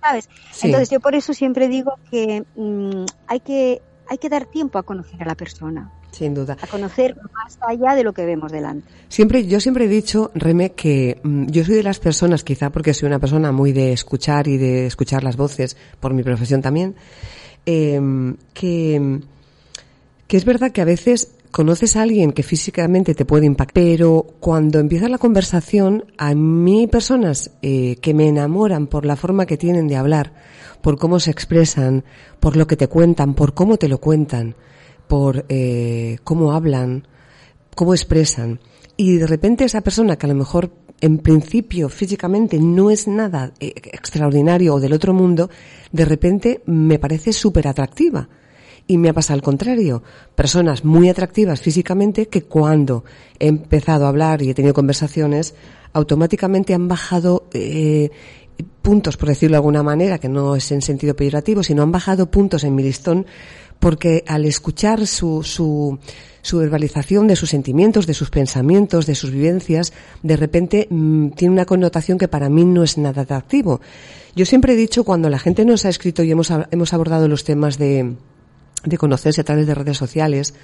[0.01, 0.29] ¿Sabes?
[0.63, 4.85] Entonces yo por eso siempre digo que mm, hay que hay que dar tiempo a
[4.85, 5.93] conocer a la persona.
[6.11, 6.57] Sin duda.
[6.61, 8.89] A conocer más allá de lo que vemos delante.
[9.09, 12.95] Siempre, yo siempre he dicho, Reme, que mm, yo soy de las personas, quizá porque
[12.95, 16.95] soy una persona muy de escuchar y de escuchar las voces, por mi profesión también,
[17.67, 19.21] em, que,
[20.27, 24.27] que es verdad que a veces conoces a alguien que físicamente te puede impactar, pero
[24.41, 29.57] cuando empieza la conversación, a mí personas eh, que me enamoran por la forma que
[29.57, 30.35] tienen de hablar,
[30.83, 32.05] por cómo se expresan,
[32.41, 34.55] por lo que te cuentan, por cómo te lo cuentan,
[35.09, 37.07] por eh, cómo hablan,
[37.75, 38.61] cómo expresan.
[38.97, 43.53] Y de repente esa persona que a lo mejor en principio físicamente no es nada
[43.61, 45.51] eh, extraordinario o del otro mundo,
[45.93, 48.29] de repente me parece súper atractiva.
[48.89, 50.03] Y me ha pasado al contrario.
[50.37, 53.05] Personas muy atractivas físicamente que cuando
[53.39, 55.55] he empezado a hablar y he tenido conversaciones,
[55.93, 58.11] automáticamente han bajado eh,
[58.83, 62.31] puntos, por decirlo de alguna manera, que no es en sentido peyorativo, sino han bajado
[62.31, 63.27] puntos en mi listón
[63.79, 65.99] porque al escuchar su, su,
[66.59, 71.65] verbalización de sus sentimientos, de sus pensamientos, de sus vivencias, de repente mm, tiene una
[71.65, 73.81] connotación que para mí no es nada atractivo.
[74.35, 77.45] Yo siempre he dicho, cuando la gente nos ha escrito y hemos, hemos abordado los
[77.45, 78.17] temas de,
[78.85, 80.55] de conocerse a través de redes sociales,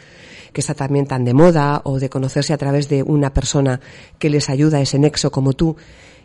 [0.52, 3.80] que está también tan de moda, o de conocerse a través de una persona
[4.18, 5.76] que les ayuda a ese nexo como tú,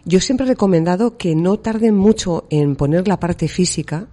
[0.07, 4.07] yo siempre he recomendado que no tarden mucho en poner la parte física,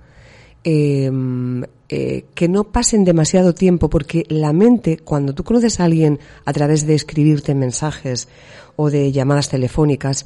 [0.67, 6.19] Em, eh, que no pasen demasiado tiempo, porque la mente, cuando tú conoces a alguien
[6.47, 8.29] a través de escribirte mensajes
[8.75, 10.25] o de llamadas telefónicas,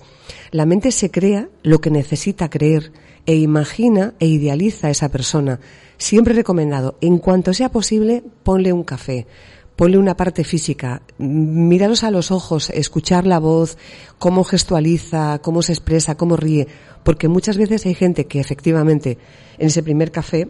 [0.53, 2.93] la mente se crea lo que necesita creer
[3.27, 5.59] e imagina e idealiza a esa persona.
[5.97, 9.27] Siempre recomendado, en cuanto sea posible, ponle un café,
[9.75, 13.77] ponle una parte física, miraros a los ojos, escuchar la voz,
[14.19, 16.69] cómo gestualiza, cómo se expresa, cómo ríe,
[17.03, 19.19] porque muchas veces hay gente que efectivamente
[19.59, 20.49] en ese primer café,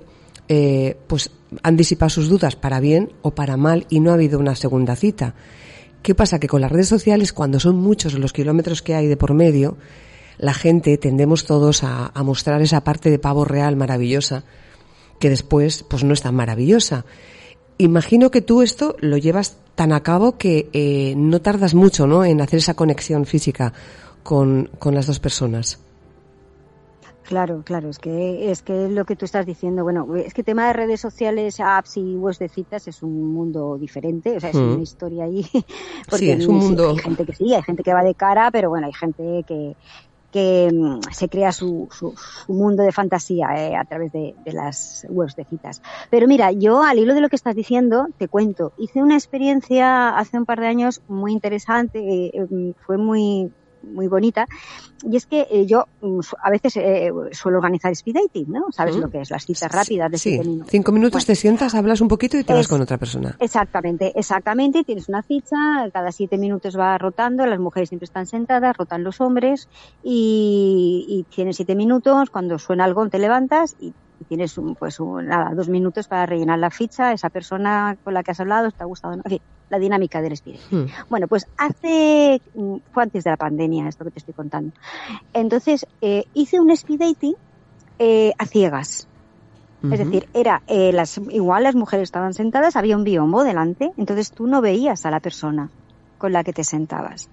[0.48, 1.30] eh, pues
[1.62, 4.96] han disipado sus dudas para bien o para mal y no ha habido una segunda
[4.96, 5.34] cita.
[6.02, 6.38] ¿Qué pasa?
[6.38, 9.76] Que con las redes sociales, cuando son muchos los kilómetros que hay de por medio,
[10.38, 14.44] la gente tendemos todos a, mostrar esa parte de pavo real maravillosa,
[15.18, 17.04] que después pues no es tan maravillosa.
[17.78, 22.24] Imagino que tú esto lo llevas tan a cabo que eh, no tardas mucho ¿no?
[22.24, 23.72] en hacer esa conexión física
[24.22, 25.78] con, con las dos personas.
[27.28, 30.46] Claro, claro, es que es que lo que tú estás diciendo, bueno, es que el
[30.46, 34.48] tema de redes sociales, apps y webs de citas es un mundo diferente, o sea,
[34.48, 34.82] es una hmm.
[34.82, 35.46] historia ahí.
[36.08, 36.88] Porque sí, es un mundo.
[36.88, 39.76] Hay gente que sí, hay gente que va de cara, pero bueno, hay gente que,
[40.32, 42.14] que mm, se crea su, su,
[42.50, 45.82] mundo de fantasía eh, a través de, de, las webs de citas.
[46.08, 50.16] Pero mira, yo al hilo de lo que estás diciendo, te cuento, hice una experiencia
[50.16, 53.52] hace un par de años muy interesante, eh, mm, fue muy
[53.88, 54.46] muy bonita.
[55.02, 58.70] Y es que eh, yo mm, a veces eh, suelo organizar speed dating, ¿no?
[58.70, 59.30] ¿Sabes lo que es?
[59.30, 60.38] Las citas rápidas de sí.
[60.38, 60.68] minutos.
[60.70, 63.36] Cinco minutos te sientas, hablas un poquito y te vas con otra persona.
[63.38, 64.84] Exactamente, exactamente.
[64.84, 65.56] Tienes una ficha,
[65.92, 69.68] cada siete minutos va rotando, las mujeres siempre están sentadas, rotan los hombres
[70.02, 73.94] y, y tienes siete minutos, cuando suena algo te levantas y
[74.28, 78.32] tienes un, pues nada, dos minutos para rellenar la ficha, esa persona con la que
[78.32, 80.64] has hablado, te ha gustado, en fin, la dinámica del espíritu.
[80.70, 80.86] Hmm.
[81.08, 84.72] Bueno, pues hace, mm, fue antes de la pandemia esto que te estoy contando.
[85.32, 87.34] Entonces, eh, hice un speed dating
[87.98, 89.06] eh, a ciegas.
[89.80, 94.32] Es decir, era eh, las, igual las mujeres estaban sentadas, había un biombo delante, entonces
[94.32, 95.70] tú no veías a la persona
[96.18, 97.28] con la que te sentabas.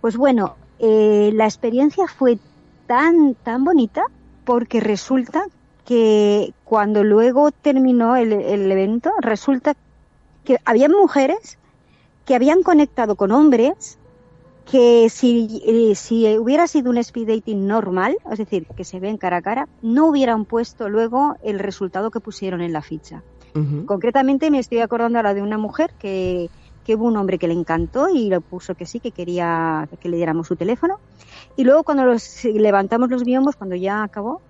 [0.00, 2.38] Pues bueno, la experiencia fue
[2.86, 4.04] tan, tan bonita
[4.46, 5.44] porque resulta
[5.84, 9.74] que cuando luego terminó el, evento, resulta
[10.44, 11.58] que había mujeres
[12.24, 13.98] que habían conectado con hombres
[14.70, 19.18] que si, eh, si hubiera sido un speed dating normal, es decir, que se ven
[19.18, 23.22] cara a cara, no hubieran puesto luego el resultado que pusieron en la ficha.
[23.86, 26.50] Concretamente me estoy acordando ahora de una mujer que,
[26.82, 30.08] que hubo un hombre que le encantó y le puso que sí, que quería que
[30.08, 30.98] le diéramos su teléfono.
[31.56, 34.40] Y luego cuando los, levantamos los biombos, cuando ya acabó,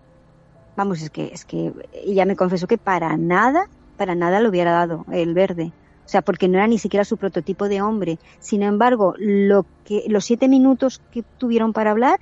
[0.77, 4.73] Vamos, es que, es que ella me confesó que para nada, para nada lo hubiera
[4.73, 5.73] dado el verde.
[6.05, 8.19] O sea, porque no era ni siquiera su prototipo de hombre.
[8.39, 12.21] Sin embargo, lo que, los siete minutos que tuvieron para hablar,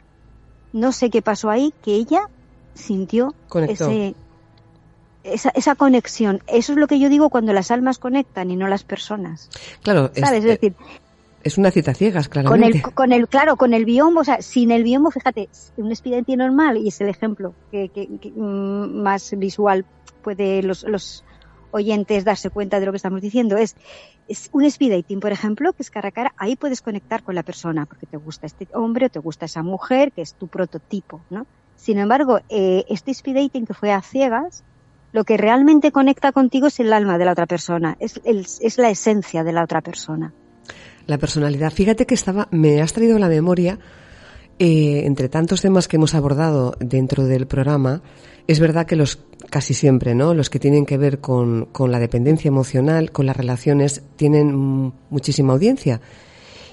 [0.73, 2.29] no sé qué pasó ahí, que ella
[2.75, 3.35] sintió
[3.69, 4.15] ese,
[5.25, 6.43] esa, esa conexión.
[6.47, 9.51] Eso es lo que yo digo cuando las almas conectan y no las personas.
[9.83, 10.41] Claro, ¿sabes?
[10.41, 10.75] Es, decir,
[11.43, 12.81] es una cita ciegas, claramente.
[12.81, 15.91] Con el, con el, claro, con el biombo, o sea, sin el biombo, fíjate, un
[15.91, 19.85] expediente normal, y es el ejemplo que, que, mm, más visual
[20.23, 21.25] puede los, los
[21.73, 23.77] oyentes darse cuenta de lo que estamos diciendo, es,
[24.29, 27.35] es un speed dating, por ejemplo, que es cara a cara, ahí puedes conectar con
[27.35, 30.49] la persona, porque te gusta este hombre o te gusta esa mujer, que es tu
[30.49, 31.47] prototipo, ¿no?
[31.77, 34.63] Sin embargo, eh, este speed dating que fue a ciegas,
[35.13, 38.79] lo que realmente conecta contigo es el alma de la otra persona, es, el, es
[38.79, 40.33] la esencia de la otra persona
[41.07, 41.73] la personalidad.
[41.73, 43.79] Fíjate que estaba, me has traído a la memoria,
[44.59, 48.03] eh, entre tantos temas que hemos abordado dentro del programa,
[48.47, 49.19] es verdad que los
[49.51, 50.35] casi siempre, ¿no?
[50.35, 55.53] Los que tienen que ver con, con la dependencia emocional, con las relaciones, tienen muchísima
[55.53, 56.01] audiencia.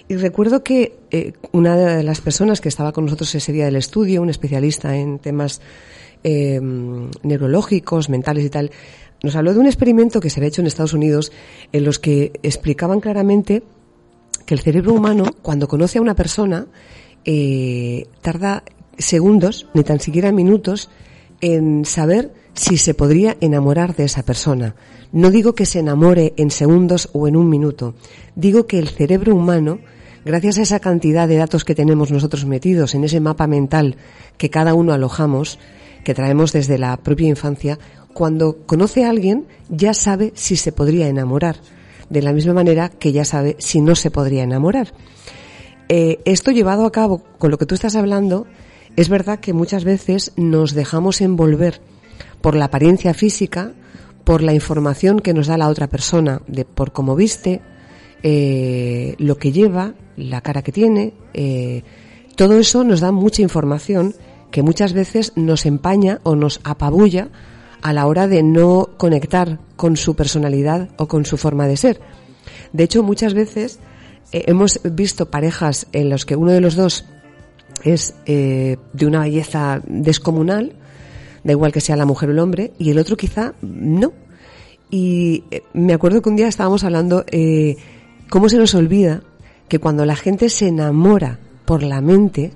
[0.08, 3.76] Y recuerdo que eh, una de las personas que estaba con nosotros ese día del
[3.76, 5.62] estudio, un especialista en temas
[6.24, 6.60] eh,
[7.22, 8.72] neurológicos, mentales y tal,
[9.22, 11.32] nos habló de un experimento que se había hecho en Estados Unidos
[11.72, 13.62] en los que explicaban claramente
[14.48, 16.66] que el cerebro humano, cuando conoce a una persona,
[17.32, 18.64] eh, tarda
[18.98, 20.90] segundos, ni tan siquiera minutos,
[21.42, 24.74] en saber si se podría enamorar de esa persona.
[25.12, 27.94] No digo que se enamore en segundos o en un minuto,
[28.36, 29.78] digo que el cerebro humano
[30.26, 33.98] gracias a esa cantidad de datos que tenemos nosotros metidos en ese mapa mental
[34.40, 35.60] que cada uno alojamos,
[36.04, 37.78] que traemos desde la propia infancia,
[38.12, 41.58] cuando conoce a alguien ya sabe si se podría enamorar,
[42.10, 44.94] de la misma manera que ya sabe si no se podría enamorar.
[45.90, 48.46] Eh, esto llevado a cabo con lo que tú estás hablando,
[48.96, 51.82] es verdad que muchas veces nos dejamos envolver
[52.42, 53.74] por la apariencia física,
[54.24, 57.62] por la información que nos da la otra persona, de por cómo viste,
[58.22, 61.84] eh, lo que lleva, la cara que tiene, eh,
[62.36, 64.14] todo eso nos da mucha información
[64.52, 67.30] que muchas veces nos empaña o nos apabulla
[67.82, 72.02] a la hora de no conectar con su personalidad o con su forma de ser.
[72.74, 73.80] De hecho, muchas veces
[74.32, 77.06] eh, hemos visto parejas en las que uno de los dos
[77.84, 80.74] es de una belleza descomunal,
[81.46, 84.12] da igual que sea la mujer o el hombre, y el otro quizá no.
[84.92, 87.78] Y me acuerdo que un día estábamos hablando eh,
[88.30, 89.24] ¿Cómo se nos olvida
[89.68, 92.52] que cuando la gente se enamora por la mente,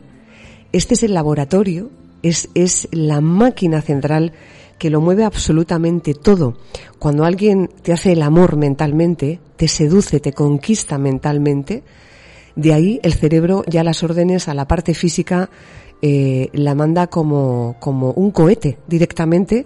[0.71, 1.89] este es el laboratorio,
[2.21, 4.33] es, es la máquina central
[4.83, 6.57] que lo mueve absolutamente todo.
[6.99, 11.83] Cuando alguien te hace el amor mentalmente, te seduce, te conquista mentalmente,
[12.57, 15.49] de ahí el cerebro ya las órdenes a la parte física
[16.01, 19.65] eh, la manda como, como un cohete directamente,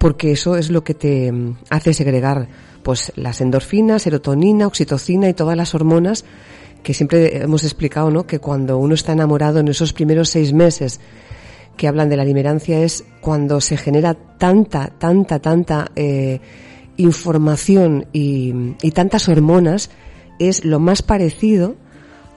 [0.00, 2.48] porque eso es lo que te mm, hace segregar
[2.82, 6.24] pues las endorfinas, serotonina, oxitocina y todas las hormonas
[6.82, 8.26] que siempre hemos explicado, ¿no?
[8.26, 11.00] Que cuando uno está enamorado en esos primeros seis meses
[11.76, 16.40] que hablan de la limerancia es cuando se genera tanta, tanta, tanta eh,
[16.96, 19.90] información y, tantas hormonas,
[20.38, 21.76] es lo más parecido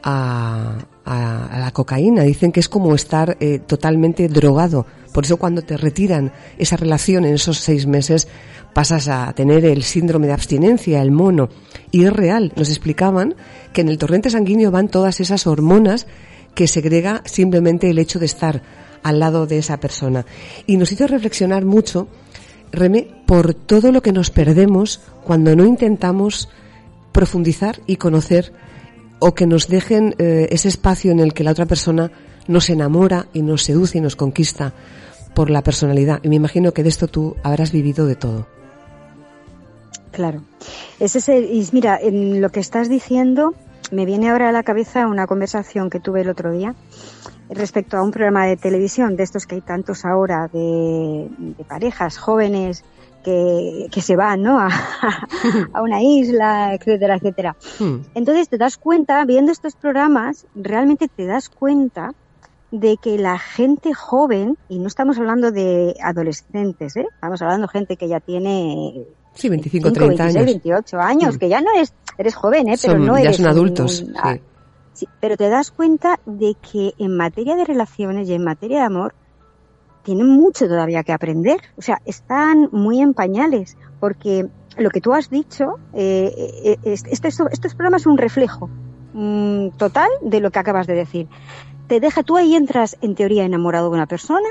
[0.04, 2.24] a, la cocaína.
[2.24, 4.86] Dicen que es como estar eh, totalmente drogado.
[5.14, 8.28] Por eso cuando te retiran esa relación en esos seis meses,
[8.74, 11.50] pasas a tener el síndrome de abstinencia, el mono.
[11.92, 13.36] Y es real, nos explicaban
[13.74, 16.08] que en el torrente sanguíneo van todas esas hormonas
[16.54, 18.62] que segrega simplemente el hecho de estar
[19.04, 20.26] al lado de esa persona.
[20.66, 22.08] Y nos hizo reflexionar mucho,
[22.72, 26.50] Remé, por todo lo que nos perdemos cuando no intentamos
[27.12, 28.52] profundizar y conocer
[29.20, 32.12] o que nos dejen eh, ese espacio en el que la otra persona
[32.48, 34.74] nos enamora y nos seduce y nos conquista
[35.34, 36.20] por la personalidad.
[36.24, 38.48] Y me imagino que de esto tú habrás vivido de todo.
[40.12, 40.42] Claro.
[41.00, 43.54] Ese y mira, en lo que estás diciendo,
[43.92, 46.76] me viene ahora a la cabeza una conversación que tuve el otro día
[47.50, 51.30] respecto a un programa de televisión, de estos que hay tantos ahora, de,
[51.68, 52.84] parejas jóvenes
[53.24, 54.60] que, se van, ¿no?
[55.74, 57.56] A, una isla, etcétera, etcétera.
[57.78, 57.98] Hmm.
[58.16, 62.14] Entonces te das cuenta, viendo estos programas, realmente te das cuenta
[62.72, 67.08] de que la gente joven, y no estamos hablando de adolescentes, ¿eh?
[67.14, 69.06] estamos hablando de gente que ya tiene
[69.38, 70.46] Sí, 25, 30 años.
[70.46, 71.40] 28 años, mm.
[71.40, 72.76] que ya no eres, eres joven, ¿eh?
[72.82, 73.38] pero no ya eres.
[73.38, 74.06] son adultos.
[74.94, 75.08] sí.
[75.22, 79.14] pero te das cuenta de que en materia de relaciones y en materia de amor
[80.04, 81.60] tienen mucho todavía que aprender.
[81.78, 86.34] O sea, están muy en pañales, porque lo que tú has dicho, eh,
[86.64, 88.70] eh, este, este, programa es un reflejo
[89.14, 91.28] mm, total de lo que acabas de decir.
[91.88, 94.48] Te deja, tú ahí entras en teoría enamorado de una persona,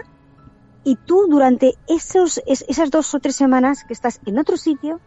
[0.87, 5.01] y tú durante esos, esas dos o tres semanas que estás en otro sitio,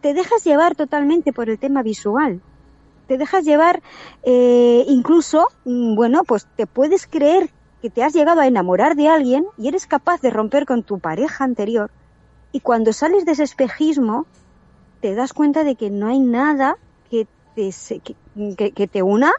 [0.00, 2.40] te dejas llevar totalmente por el tema visual.
[3.06, 3.82] Te dejas llevar,
[4.22, 7.50] eh, incluso, mm, bueno, pues te puedes creer
[7.82, 11.00] que te has llegado a enamorar de alguien y eres capaz de romper con tu
[11.00, 11.90] pareja anterior.
[12.50, 14.24] Y cuando sales de ese espejismo,
[15.02, 16.78] te das cuenta de que no hay nada
[17.10, 17.70] que te,
[18.72, 19.32] que, te una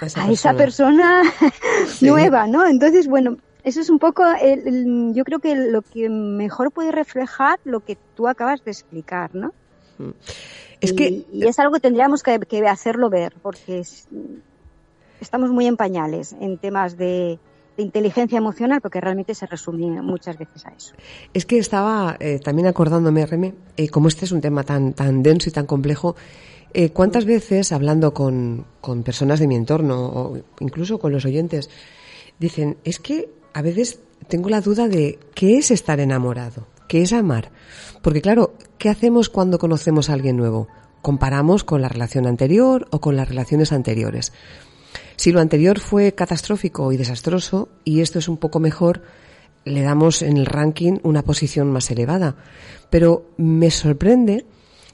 [0.00, 1.24] a esa persona
[2.00, 2.64] nueva, ¿no?
[2.66, 4.22] Entonces, bueno, eso es un poco,
[5.12, 9.52] yo creo que lo que mejor puede reflejar lo que tú acabas de explicar, ¿no?
[9.98, 10.10] Mm.
[10.80, 13.82] Es que y es algo que tendríamos que, hacerlo ver, porque
[15.20, 17.40] estamos muy en pañales en temas de,
[17.76, 20.94] inteligencia emocional, porque realmente se resume muchas veces a eso.
[21.34, 25.24] Es que estaba eh, también acordándome, Reme, eh, como este es un tema tan, tan
[25.24, 26.14] denso y tan complejo,
[26.72, 31.68] eh, ¿cuántas veces hablando con, con personas de mi entorno o incluso con los oyentes,
[32.38, 37.14] dicen, es que a veces tengo la duda de qué es estar enamorado, qué es
[37.14, 37.52] amar.
[38.02, 40.68] Porque claro, ¿qué hacemos cuando conocemos a alguien nuevo?
[41.00, 44.34] Comparamos con la relación anterior o con las relaciones anteriores.
[45.16, 49.00] Si lo anterior fue catastrófico y desastroso y esto es un poco mejor,
[49.64, 52.36] le damos en el ranking una posición más elevada.
[52.90, 54.44] Pero me sorprende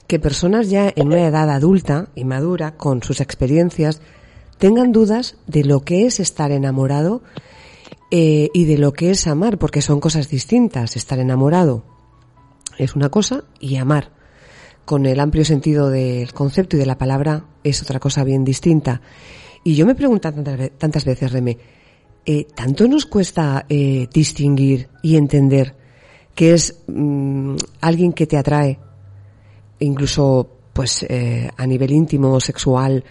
[0.07, 3.99] que personas ya en una edad adulta y madura, con sus experiencias,
[4.57, 7.23] tengan dudas de lo que es estar enamorado
[8.11, 10.95] eh, y de lo que es amar, porque son cosas distintas.
[10.95, 11.83] Estar enamorado
[12.77, 14.11] es una cosa y amar,
[14.85, 19.01] con el amplio sentido del concepto y de la palabra, es otra cosa bien distinta.
[19.63, 21.57] Y yo me pregunto tantas, veces, Reme,
[22.25, 25.75] eh, ¿tanto nos cuesta eh, distinguir y entender
[26.35, 28.79] que es mm, alguien que te atrae,
[29.79, 33.03] incluso pues eh, a nivel íntimo sexual,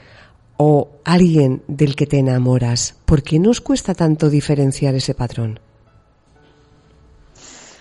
[0.65, 2.95] o alguien del que te enamoras?
[3.05, 5.59] ¿Por qué nos cuesta tanto diferenciar ese patrón?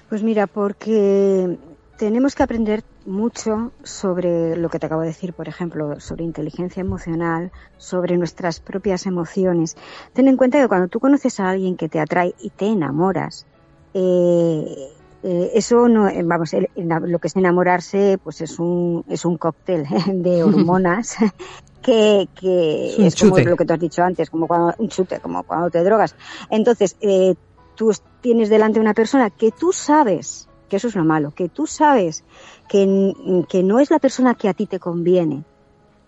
[0.10, 1.60] Pues mira, porque
[1.98, 6.82] tenemos que aprender mucho sobre lo que te acabo de decir, por ejemplo, sobre inteligencia
[6.82, 9.78] emocional, sobre nuestras propias emociones.
[10.14, 13.46] Ten en cuenta que cuando tú conoces a alguien que te atrae y te enamoras,
[13.94, 14.90] eh,
[15.22, 19.86] eh, eso no, eh, vamos, lo que es enamorarse, pues es un, es un cóctel
[20.08, 21.18] de hormonas
[21.82, 25.44] que, que es, como lo que tú has dicho antes, como cuando, un chute, como
[25.44, 26.16] cuando te drogas.
[26.50, 27.36] Entonces, eh,
[27.76, 31.68] tú tienes delante una persona que tú sabes, que eso es lo malo, que tú
[31.68, 32.24] sabes
[32.70, 33.14] que,
[33.50, 35.44] que no es la persona que a ti te conviene,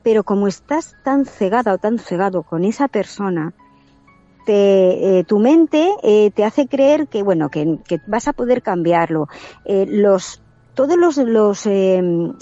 [0.04, 3.54] pero como estás tan cegada o tan cegado con esa persona,
[4.46, 8.62] te, eh, tu mente eh, te hace creer que bueno que, que vas a poder
[8.62, 9.30] cambiarlo
[9.64, 10.43] eh, los
[10.74, 12.34] todos los, los em,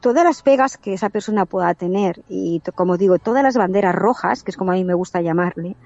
[0.00, 4.42] todas las pegas que esa persona pueda tener y como digo todas las banderas rojas
[4.42, 5.76] que es como a mí me gusta llamarle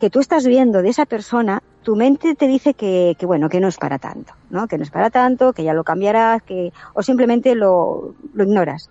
[0.00, 3.60] que tú estás viendo de esa persona, tu mente te dice que, que, bueno, que
[3.60, 4.68] no es para tanto, ¿no?
[4.68, 8.90] Que no es para tanto, que ya lo cambiarás, que, o simplemente lo, lo ignoras.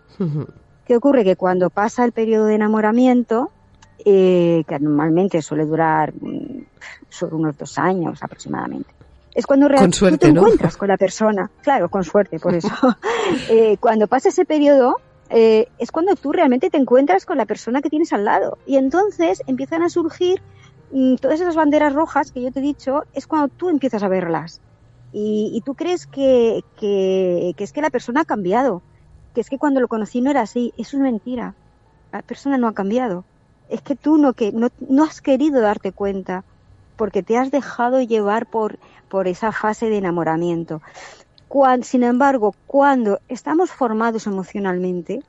[0.85, 1.23] ¿Qué ocurre?
[1.23, 3.51] Que cuando pasa el periodo de enamoramiento,
[4.03, 6.65] eh, que normalmente suele durar mm,
[7.09, 8.94] sobre unos dos años aproximadamente.
[9.36, 12.69] Es cuando realmente te encuentras con la persona, claro, con suerte, por eso.
[13.49, 14.95] eh, cuando pasa ese periodo,
[15.29, 18.57] eh, es cuando tú realmente te encuentras con la persona que tienes al lado.
[18.65, 20.41] Y entonces empiezan a surgir
[20.91, 24.07] mm, todas esas banderas rojas que yo te he dicho, es cuando tú empiezas a
[24.07, 24.61] verlas.
[25.11, 28.81] Y, y tú crees que, que, que es que la persona ha cambiado,
[29.33, 30.73] que es que cuando lo conocí no era así.
[30.77, 31.55] Es mentira.
[32.13, 33.25] La persona no ha cambiado
[33.69, 36.43] es que tú no, que, no, no has querido darte cuenta
[36.95, 38.79] porque te has dejado llevar por,
[39.09, 40.81] por esa fase de enamoramiento.
[41.81, 45.21] sin embargo, cuando estamos formados emocionalmente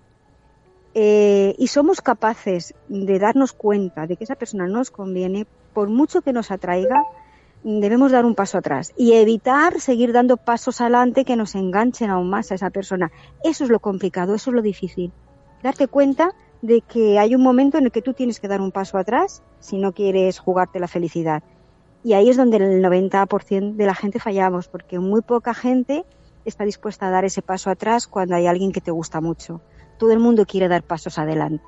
[0.94, 6.22] eh, y somos capaces de darnos cuenta de que esa persona nos conviene, por mucho
[6.22, 7.02] que nos atraiga,
[7.62, 12.30] debemos dar un paso atrás y evitar seguir dando pasos adelante que nos enganchen aún
[12.30, 13.10] más a esa persona.
[13.44, 15.12] Eso es lo complicado, eso es lo difícil.
[15.62, 16.30] Darte cuenta
[16.62, 19.42] de que hay un momento en el que tú tienes que dar un paso atrás
[19.60, 21.42] si no quieres jugarte la felicidad.
[22.06, 26.04] Y ahí es donde el 90% de la gente fallamos, porque muy poca gente
[26.44, 29.60] está dispuesta a dar ese paso atrás cuando hay alguien que te gusta mucho.
[29.98, 31.64] Todo el mundo quiere dar pasos adelante.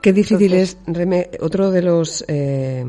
[0.00, 2.84] Qué difícil es, Reme, otro de los, eh,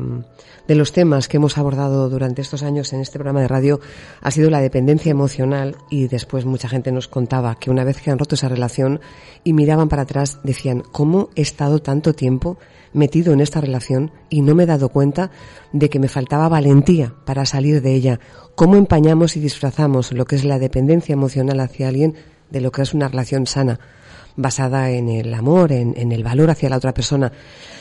[0.66, 3.80] de los temas que hemos abordado durante estos años en este programa de radio
[4.20, 8.10] ha sido la dependencia emocional y después mucha gente nos contaba que una vez que
[8.10, 9.00] han roto esa relación
[9.44, 12.58] y miraban para atrás decían, ¿cómo he estado tanto tiempo
[12.92, 15.30] metido en esta relación y no me he dado cuenta
[15.72, 18.20] de que me faltaba valentía para salir de ella?
[18.54, 22.14] ¿Cómo empañamos y disfrazamos lo que es la dependencia emocional hacia alguien
[22.50, 23.78] de lo que es una relación sana?
[24.38, 27.32] Basada en el amor, en, el valor hacia la otra persona.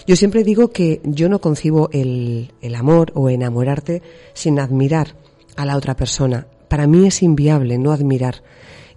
[0.08, 4.02] Yo siempre digo que yo no concibo el, el amor o enamorarte
[4.34, 5.16] sin admirar
[5.56, 6.48] a la otra persona.
[6.68, 8.44] Para mí es inviable no admirar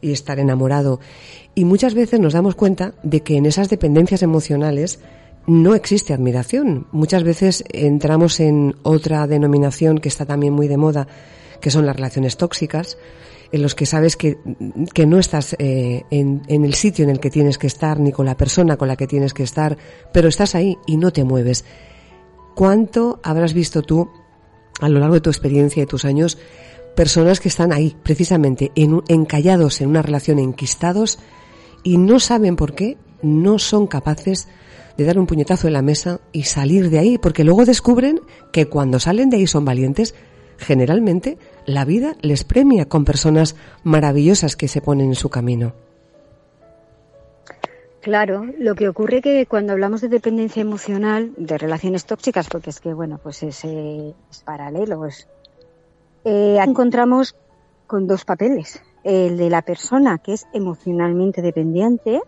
[0.00, 1.00] y estar enamorado.
[1.54, 4.98] Y muchas veces nos damos cuenta de que en esas dependencias emocionales
[5.46, 6.86] no existe admiración.
[6.92, 11.08] Muchas veces entramos en otra denominación que está también muy de moda,
[11.60, 12.96] que son las relaciones tóxicas,
[13.52, 14.38] en los que sabes que,
[14.94, 18.12] que no estás eh, en, en, el sitio en el que tienes que estar, ni
[18.12, 19.76] con la persona con la que tienes que estar,
[20.12, 21.64] pero estás ahí y no te mueves.
[22.54, 24.10] ¿Cuánto habrás visto tú
[24.80, 26.38] a lo largo de tu experiencia y tus años
[26.94, 31.18] personas que están ahí, precisamente, en, encallados en una relación, enquistados,
[31.82, 34.48] y no saben por qué, no son capaces
[34.96, 38.20] de dar un puñetazo en la mesa y salir de ahí, porque luego descubren
[38.52, 40.14] que cuando salen de ahí son valientes,
[40.58, 41.38] generalmente
[41.70, 45.72] la vida les premia con personas maravillosas que se ponen en su camino.
[48.00, 52.80] Claro, lo que ocurre que cuando hablamos de dependencia emocional, de relaciones tóxicas, porque es
[52.80, 54.14] que, bueno, pues es, eh,
[54.44, 55.06] paralelo,
[56.24, 57.36] eh, encontramos
[57.86, 58.82] con dos papeles.
[59.04, 62.22] El de la persona que es emocionalmente dependiente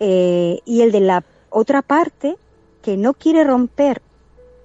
[0.00, 2.36] eh, y el de la otra parte
[2.82, 4.02] que no quiere romper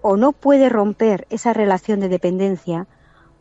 [0.02, 2.88] o no puede romper esa relación de dependencia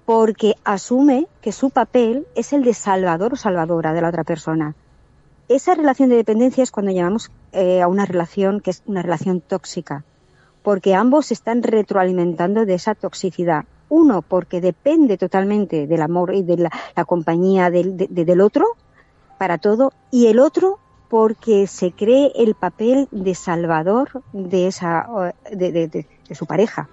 [0.08, 4.74] porque asume que su papel es el de salvador o salvadora de la otra persona.
[5.50, 9.42] Esa relación de dependencia es cuando llamamos eh, a una relación que es una relación
[9.42, 10.04] tóxica,
[10.62, 13.66] porque ambos se están retroalimentando de esa toxicidad.
[13.90, 18.64] Uno, porque depende totalmente del amor y de la, compañía del, del otro
[19.36, 20.78] para todo, y el otro
[21.10, 26.88] porque se cree el papel de salvador de esa de, su pareja.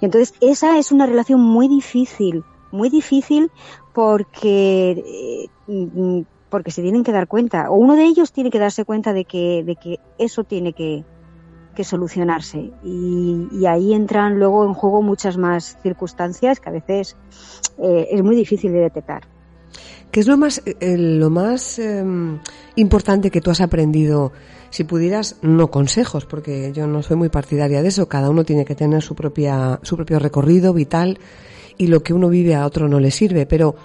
[0.00, 3.50] Y entonces esa es una relación muy difícil, muy difícil
[3.92, 8.84] porque eh, porque se tienen que dar cuenta, o uno de ellos tiene que darse
[8.84, 11.04] cuenta de que, de que eso tiene que,
[11.74, 12.70] que solucionarse.
[12.84, 17.16] Y, ahí entran luego en juego muchas más circunstancias que a veces
[17.78, 19.22] eh, es muy difícil de detectar.
[20.12, 22.38] ¿Qué es lo más, eh, lo más em,
[22.76, 24.30] importante que tú has aprendido?
[24.74, 28.08] Si pudieras, no consejos, porque yo no soy muy partidaria de eso.
[28.08, 31.20] Cada uno tiene que tener su propia, su propio recorrido vital
[31.78, 33.46] y lo que uno vive a otro no le sirve.
[33.46, 33.76] Pero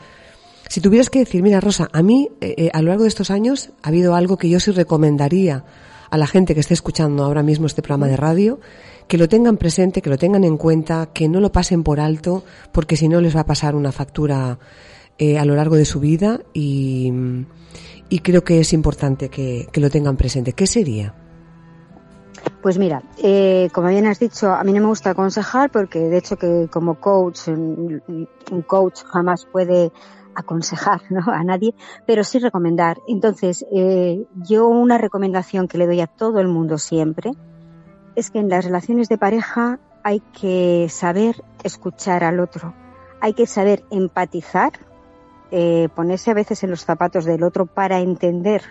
[0.67, 3.69] si tuvieras que decir, mira, Rosa, a mí eh, a lo largo de estos años
[3.83, 5.63] ha habido algo que yo sí recomendaría
[6.09, 8.59] a la gente que esté escuchando ahora mismo este programa de radio,
[9.07, 12.43] que lo tengan presente, que lo tengan en cuenta, que no lo pasen por alto,
[12.71, 14.57] porque si no les va a pasar una factura
[15.19, 17.13] eh, a lo largo de su vida y,
[18.17, 20.53] creo que es importante que, lo tengan presente.
[20.53, 21.13] ¿Qué sería?
[22.63, 26.17] Pues mira, eh, como bien has dicho, a mí no me gusta aconsejar porque de
[26.17, 29.91] hecho que como coach, un coach jamás puede
[30.35, 31.21] aconsejar ¿no?
[31.31, 32.97] a nadie, pero sí recomendar.
[33.07, 37.31] Entonces, eh, yo una recomendación que le doy a todo el mundo siempre
[38.15, 42.73] es que en las relaciones de pareja hay que saber escuchar al otro,
[43.21, 44.71] hay que saber empatizar,
[45.51, 48.63] eh, ponerse a veces en los zapatos del otro para entender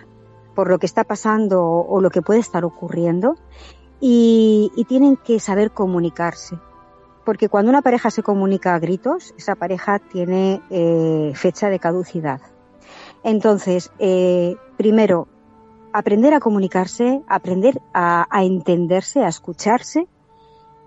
[0.55, 3.35] por lo que está pasando o, lo que puede estar ocurriendo
[4.01, 6.57] y tienen que saber comunicarse
[7.29, 12.41] porque cuando una pareja se comunica a gritos, esa pareja tiene eh, fecha de caducidad.
[13.21, 15.27] Entonces, eh, primero,
[15.93, 20.07] aprender a comunicarse, aprender a, entenderse, a escucharse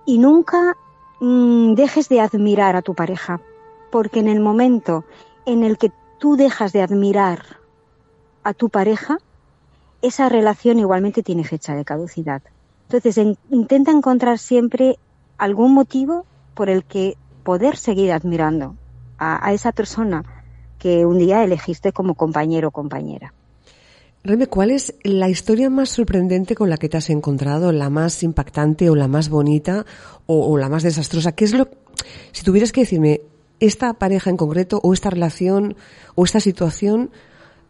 [0.04, 0.76] y nunca
[1.20, 3.40] mm, dejes de admirar a tu pareja,
[3.92, 5.04] porque en el momento
[5.46, 7.42] en el que tú dejas de admirar
[8.44, 9.18] a tu pareja,
[10.02, 12.42] esa relación igualmente tiene fecha de caducidad.
[12.88, 14.98] Entonces, intenta encontrar siempre
[15.38, 18.76] algún motivo por el que poder seguir admirando
[19.18, 20.24] a, esa persona
[20.78, 23.32] que un día elegiste como compañero o compañera.
[24.24, 28.22] Reme, ¿cuál es la historia más sorprendente con la que te has encontrado, la más
[28.22, 29.84] impactante o la más bonita
[30.26, 31.32] o, la más desastrosa?
[31.32, 31.68] ¿Qué es lo,
[32.32, 33.22] si tuvieras que decirme
[33.62, 35.76] esta pareja en concreto o esta relación
[36.16, 37.10] o esta situación,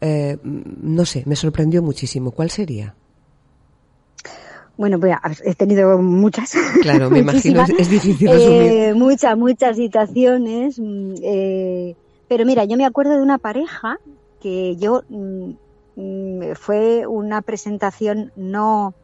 [0.00, 2.30] eh, no sé, me sorprendió muchísimo.
[2.30, 2.94] ¿Cuál sería?
[4.78, 5.14] Bueno, pues
[5.44, 6.54] he tenido muchas.
[6.80, 8.28] Claro, me imagino, es, difícil.
[8.32, 10.78] Eh, muchas, muchas situaciones.
[10.78, 11.94] Mm, eh,
[12.26, 13.98] pero mira, yo me acuerdo de una pareja
[14.40, 15.50] que yo mm,
[15.96, 18.94] mm, fue una presentación no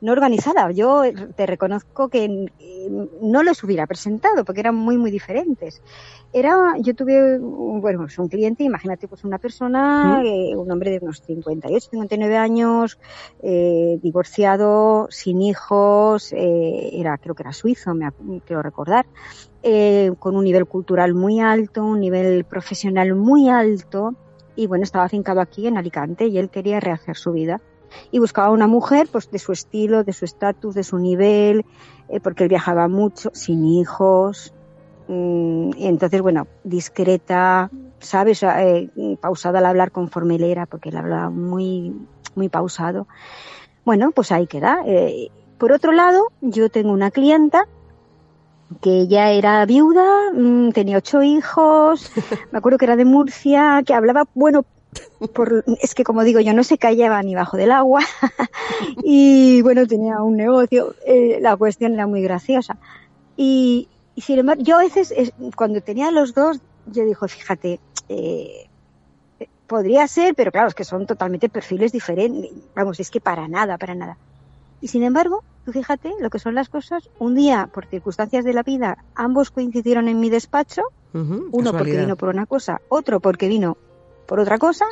[0.00, 0.70] no organizada.
[0.72, 1.02] Yo
[1.34, 2.50] te reconozco que
[3.20, 5.82] no los hubiera presentado porque eran muy, muy diferentes.
[6.32, 10.98] Era, yo tuve, bueno, pues un cliente, imagínate, pues una persona, eh, un hombre de
[11.00, 12.98] unos 58, 59 años,
[13.42, 18.10] eh, divorciado, sin hijos, eh, era, creo que era suizo, me
[18.44, 19.06] quiero recordar,
[20.18, 24.14] con un nivel cultural muy alto, un nivel profesional muy alto,
[24.54, 27.60] y bueno, estaba afincado aquí en Alicante y él quería rehacer su vida
[28.10, 31.64] y buscaba una mujer pues de su estilo, de su estatus, de su nivel,
[32.08, 34.52] eh, porque él viajaba mucho, sin hijos,
[35.08, 37.70] mm, y entonces bueno, discreta,
[38.00, 38.90] sabes, eh,
[39.20, 41.94] pausada al hablar conforme él era, porque él hablaba muy,
[42.34, 43.06] muy pausado.
[43.84, 44.80] Bueno, pues ahí queda.
[44.86, 47.66] Eh, por otro lado, yo tengo una clienta
[48.80, 52.10] que ya era viuda, mm, tenía ocho hijos,
[52.52, 54.64] me acuerdo que era de Murcia, que hablaba, bueno,
[55.32, 58.00] por, es que como digo yo, no se callaba ni bajo del agua.
[59.02, 62.76] Y bueno, tenía un negocio, eh, la cuestión era muy graciosa.
[63.36, 65.12] Y, sin embargo, yo a veces,
[65.54, 68.66] cuando tenía los dos, yo digo, fíjate, eh,
[69.66, 73.78] podría ser, pero claro, es que son totalmente perfiles diferentes, vamos, es que para nada,
[73.78, 74.16] para nada.
[74.80, 78.52] Y sin embargo, tú fíjate lo que son las cosas, un día, por circunstancias de
[78.52, 80.82] la vida, ambos coincidieron en mi despacho,
[81.12, 83.78] uno porque vino por una cosa, otro porque vino
[84.26, 84.86] por otra cosa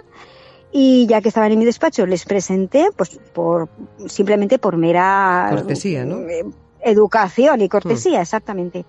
[0.77, 3.69] y ya que estaban en mi despacho les presenté pues por
[4.07, 6.21] simplemente por mera cortesía, ¿no?
[6.29, 6.45] Eh,
[6.81, 8.23] educación y cortesía, hmm.
[8.23, 8.85] exactamente.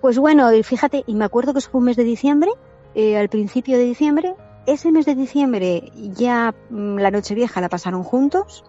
[0.00, 2.50] Pues bueno, fíjate, y me acuerdo que eso fue un mes de diciembre,
[2.94, 4.34] eh, al principio de diciembre,
[4.66, 8.64] ese mes de diciembre ya mm, la noche vieja la pasaron juntos.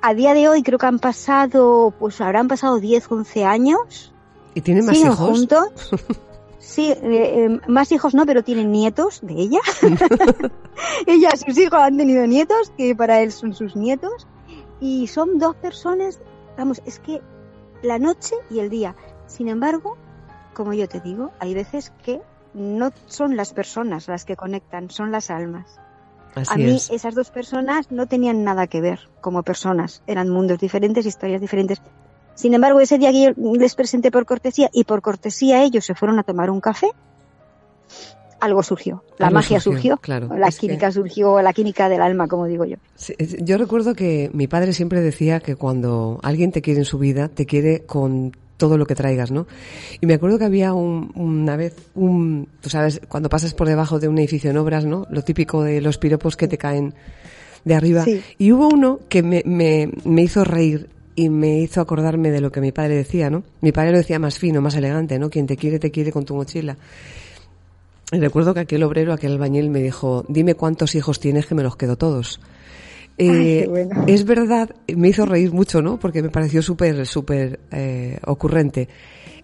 [0.00, 4.12] A día de hoy creo que han pasado, pues habrán pasado 10, 11 años.
[4.54, 5.16] ¿Y tienen más hijos?
[5.16, 5.90] juntos.
[6.62, 9.58] Sí, eh, eh, más hijos no, pero tienen nietos de ella.
[11.06, 14.28] ella, sus hijos han tenido nietos, que para él son sus nietos.
[14.80, 16.20] Y son dos personas,
[16.56, 17.20] vamos, es que
[17.82, 18.94] la noche y el día.
[19.26, 19.96] Sin embargo,
[20.54, 22.22] como yo te digo, hay veces que
[22.54, 25.80] no son las personas las que conectan, son las almas.
[26.48, 31.06] a mí esas dos personas no tenían nada que ver como personas, eran mundos diferentes,
[31.06, 31.82] historias diferentes.
[32.34, 35.94] Sin embargo, ese día que yo les presenté por cortesía y por cortesía ellos se
[35.94, 36.88] fueron a tomar un café,
[38.42, 39.04] algo surgió.
[39.18, 42.76] La magia surgió, claro, la química surgió, la química del alma, como digo yo.
[43.40, 47.28] yo recuerdo que mi padre siempre decía que cuando alguien te quiere en su vida,
[47.28, 49.46] te quiere con todo lo que traigas, ¿no?
[50.00, 54.08] Y me acuerdo que había una vez, un, tú sabes, cuando pasas por debajo de
[54.08, 55.06] un edificio en obras, ¿no?
[55.10, 56.94] Lo típico de los piropos que te caen
[57.64, 58.04] de arriba.
[58.38, 62.50] Y hubo uno que me, me, me hizo reír y me hizo acordarme de lo
[62.50, 63.42] que mi padre decía, ¿no?
[63.60, 65.30] Mi padre lo decía más fino, más elegante, ¿no?
[65.30, 66.76] Quien te quiere, te quiere con tu mochila.
[68.10, 71.62] Y recuerdo que aquel obrero, aquel albañil me dijo, dime cuántos hijos tienes que me
[71.62, 72.40] los quedo todos.
[73.18, 73.68] Eh,
[74.06, 75.98] es verdad, me hizo reír mucho, ¿no?
[75.98, 78.88] Porque me pareció súper, súper eh, ocurrente.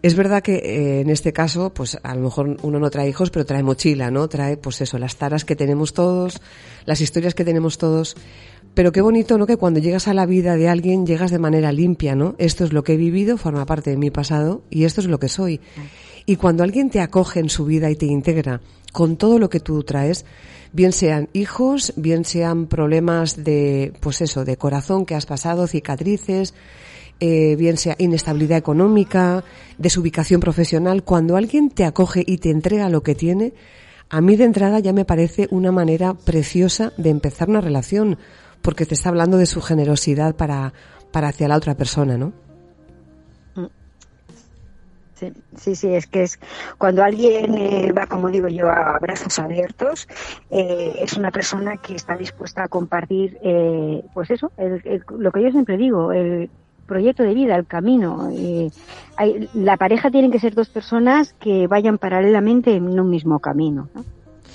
[0.00, 3.30] Es verdad que eh, en este caso, pues a lo mejor uno no trae hijos,
[3.30, 4.28] pero trae mochila, ¿no?
[4.28, 6.40] Trae, pues eso, las taras que tenemos todos,
[6.86, 8.16] las historias que tenemos todos.
[8.78, 9.46] Pero qué bonito, ¿no?
[9.48, 12.36] Que cuando llegas a la vida de alguien llegas de manera limpia, ¿no?
[12.38, 15.18] Esto es lo que he vivido, forma parte de mi pasado y esto es lo
[15.18, 15.60] que soy.
[16.26, 18.60] Y cuando alguien te acoge en su vida y te integra
[18.92, 20.24] con todo lo que tú traes,
[20.72, 26.54] bien sean hijos, bien sean problemas de, pues eso, de corazón que has pasado, cicatrices,
[27.18, 29.42] eh, bien sea inestabilidad económica,
[29.76, 33.54] desubicación profesional, cuando alguien te acoge y te entrega lo que tiene,
[34.08, 38.18] a mí de entrada ya me parece una manera preciosa de empezar una relación,
[38.62, 40.72] porque te está hablando de su generosidad para,
[41.12, 42.32] para hacia la otra persona, ¿no?
[45.56, 46.38] Sí, sí, es que es
[46.78, 50.06] cuando alguien eh, va, como digo yo, a brazos abiertos,
[50.50, 55.50] eh, es una persona que está dispuesta a compartir, eh, pues eso, lo que yo
[55.50, 56.50] siempre digo, el
[56.86, 58.30] proyecto de vida, el camino.
[59.16, 63.88] Hay, la pareja tienen que ser dos personas que vayan paralelamente en un mismo camino.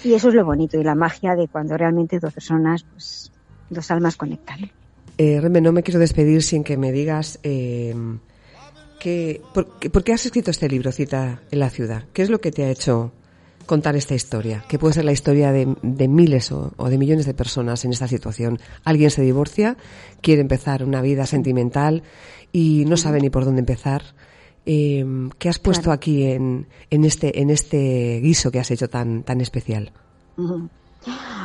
[0.03, 3.31] Y eso es lo bonito y la magia de cuando realmente dos personas, pues,
[3.69, 4.71] dos almas conectan.
[5.17, 7.39] Reme, no me quiero despedir sin que me digas
[9.53, 12.05] por, qué has escrito este libro, Cita en la ciudad?
[12.13, 13.11] ¿Qué es lo que te ha hecho
[13.65, 14.63] contar esta historia?
[14.67, 18.59] Que puede ser la historia de, miles o, de millones de personas en esta situación.
[18.83, 19.77] Alguien se divorcia,
[20.21, 22.03] quiere empezar una vida sentimental
[22.51, 24.03] y no sabe ni por dónde empezar.
[24.65, 29.23] Em, ¿Qué has puesto aquí en, en, este, en este guiso que has hecho tan,
[29.23, 29.91] tan especial?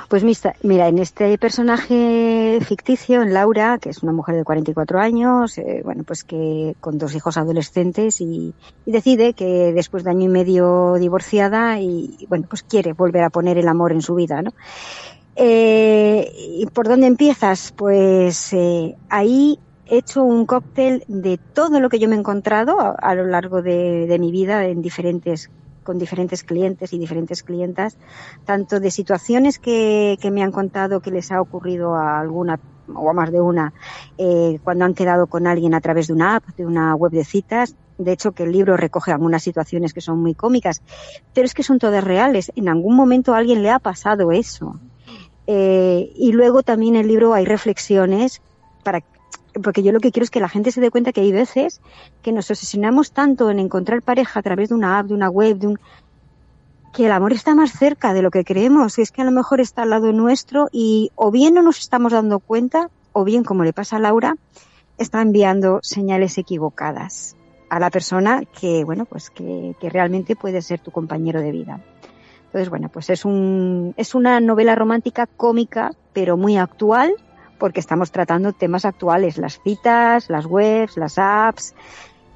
[0.09, 0.25] Pues
[0.63, 5.83] mira, en este personaje ficticio, en Laura, que es una mujer de 44 años, eh,
[5.85, 8.55] bueno, pues que con dos hijos adolescentes y,
[8.87, 13.59] decide que después de año y medio divorciada y, bueno, pues quiere volver a poner
[13.59, 14.53] el amor en su vida, ¿no?
[15.37, 17.73] Eh, ¿Y por dónde empiezas?
[17.77, 22.97] Pues eh, ahí he hecho un cóctel de todo lo que yo me he encontrado
[22.99, 25.51] a, lo largo de, de mi vida en diferentes
[25.89, 27.97] con diferentes clientes y diferentes clientas,
[28.45, 32.61] tanto de situaciones que, me han contado que les ha ocurrido a alguna
[32.95, 33.73] o a más de una
[34.19, 37.25] eh, cuando han quedado con alguien a través de una app, de una web de
[37.25, 37.75] citas.
[37.97, 40.83] De hecho, que el libro recoge algunas situaciones que son muy cómicas,
[41.33, 42.53] pero es que son todas reales.
[42.55, 44.79] En algún momento a alguien le ha pasado eso.
[45.47, 48.43] Eh, y luego también en el libro hay reflexiones
[48.85, 49.01] para
[49.63, 51.81] porque yo lo que quiero es que la gente se dé cuenta que hay veces
[52.23, 55.59] que nos obsesionamos tanto en encontrar pareja a través de una app, de una web,
[55.59, 55.79] de un
[56.93, 59.61] que el amor está más cerca de lo que creemos, es que a lo mejor
[59.61, 63.63] está al lado nuestro y o bien no nos estamos dando cuenta, o bien, como
[63.63, 64.37] le pasa a Laura,
[64.97, 67.37] está enviando señales equivocadas
[67.69, 71.81] a la persona que, bueno, pues que, que realmente puede ser tu compañero de vida.
[72.47, 77.13] Entonces, bueno, pues es un, es una novela romántica cómica, pero muy actual,
[77.59, 81.75] porque estamos tratando temas actuales, las citas, las webs, las apps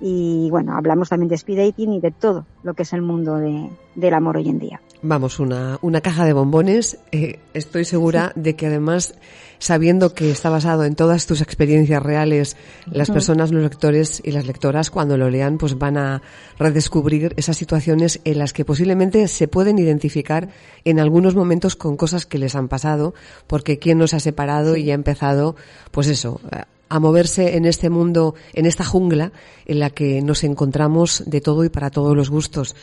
[0.00, 3.36] y bueno, hablamos también de speed dating y de todo lo que es el mundo
[3.36, 4.80] de, del amor hoy en día.
[5.04, 6.96] Vamos, una, una caja de bombones.
[7.10, 9.14] Eh, estoy segura de que además,
[9.58, 14.46] sabiendo que está basado en todas tus experiencias reales, las personas, los lectores y las
[14.46, 16.22] lectoras, cuando lo lean, pues van a
[16.56, 20.50] redescubrir esas situaciones en las que posiblemente se pueden identificar
[20.84, 23.12] en algunos momentos con cosas que les han pasado,
[23.48, 25.56] porque quien nos ha separado y ha empezado,
[25.90, 26.40] pues eso,
[26.88, 29.32] a moverse en este mundo, en esta jungla
[29.66, 32.76] en la que nos encontramos de todo y para todos los gustos.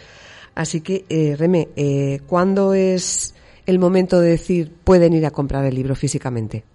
[0.60, 3.34] Así que, eh, Reme, eh, ¿cuándo es
[3.66, 6.66] el momento de decir pueden ir a comprar el libro físicamente?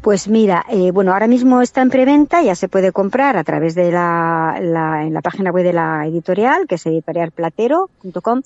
[0.00, 3.74] Pues mira, eh, bueno, ahora mismo está en preventa, ya se puede comprar a través
[3.74, 8.42] de la, la, en la página web de la editorial, que es editorialplatero.com,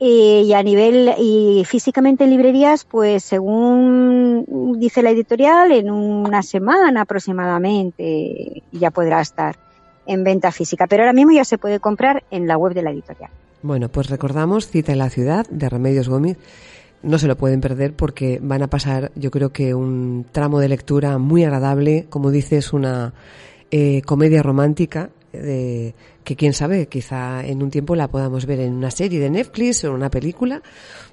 [0.00, 4.44] y a nivel y físicamente en librerías, pues según
[4.80, 9.67] dice la editorial, en una semana aproximadamente ya podrá estar
[10.08, 12.90] en venta física, pero ahora mismo ya se puede comprar en la web de la
[12.90, 13.30] editorial.
[13.62, 16.38] Bueno, pues recordamos Cita en la ciudad de Remedios Gómez.
[17.02, 20.68] No se lo pueden perder porque van a pasar, yo creo que un tramo de
[20.68, 23.12] lectura muy agradable, como dices, una
[23.70, 25.94] eh, comedia romántica de
[26.24, 29.84] que quién sabe, quizá en un tiempo la podamos ver en una serie de Netflix
[29.84, 30.62] o en una película,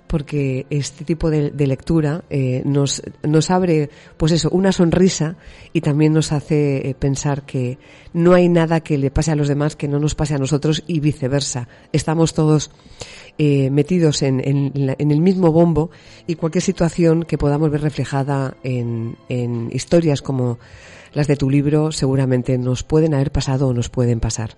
[0.07, 5.35] porque este tipo de, lectura eh, nos, nos abre, pues eso, una sonrisa
[5.73, 7.77] y también nos hace eh, pensar que
[8.13, 10.83] no hay nada que le pase a los demás que no nos pase a nosotros
[10.87, 11.67] y viceversa.
[11.91, 12.71] Estamos todos
[13.37, 15.89] eh, metidos en, en, el mismo bombo
[16.27, 20.59] y cualquier situación que podamos ver reflejada en, en historias como
[21.13, 24.57] las de tu libro seguramente nos pueden haber pasado o nos pueden pasar.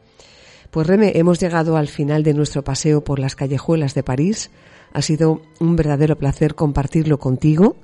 [0.72, 4.52] Pues Reme, hemos llegado al final de nuestro paseo por las callejuelas de París.
[4.98, 7.76] Ha sido un verdadero placer compartirlo contigo.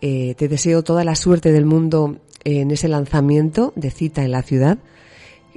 [0.00, 4.42] Eh, te deseo toda la suerte del mundo en ese lanzamiento de cita en la
[4.42, 4.78] ciudad.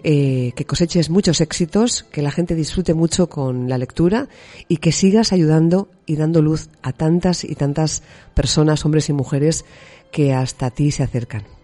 [0.04, 4.30] Eh, que coseches muchos éxitos, que la gente disfrute mucho con la lectura
[4.68, 8.04] y que sigas ayudando y dando luz a tantas y tantas
[8.36, 9.66] personas, hombres y mujeres,
[10.12, 11.63] que hasta ti se acercan.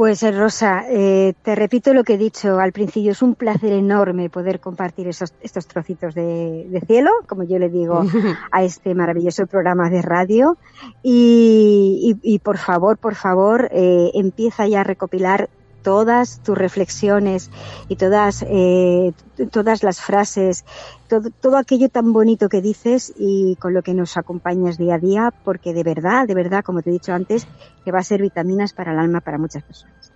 [0.00, 4.30] Pues Rosa, eh, te repito lo que he dicho al principio, es un placer enorme
[4.30, 8.00] poder compartir esos, estos trocitos de, cielo, como yo le digo
[8.50, 10.56] a este maravilloso programa de radio.
[11.02, 15.50] Y, por favor, por favor, eh, empieza ya a recopilar
[15.82, 17.50] todas tus reflexiones
[17.88, 19.12] y todas, eh,
[19.50, 20.64] todas las frases,
[21.08, 24.98] todo, todo aquello tan bonito que dices y con lo que nos acompañas día a
[24.98, 27.46] día, porque de verdad, de verdad, como te he dicho antes,
[27.84, 30.12] que va a ser vitaminas para el alma para muchas personas.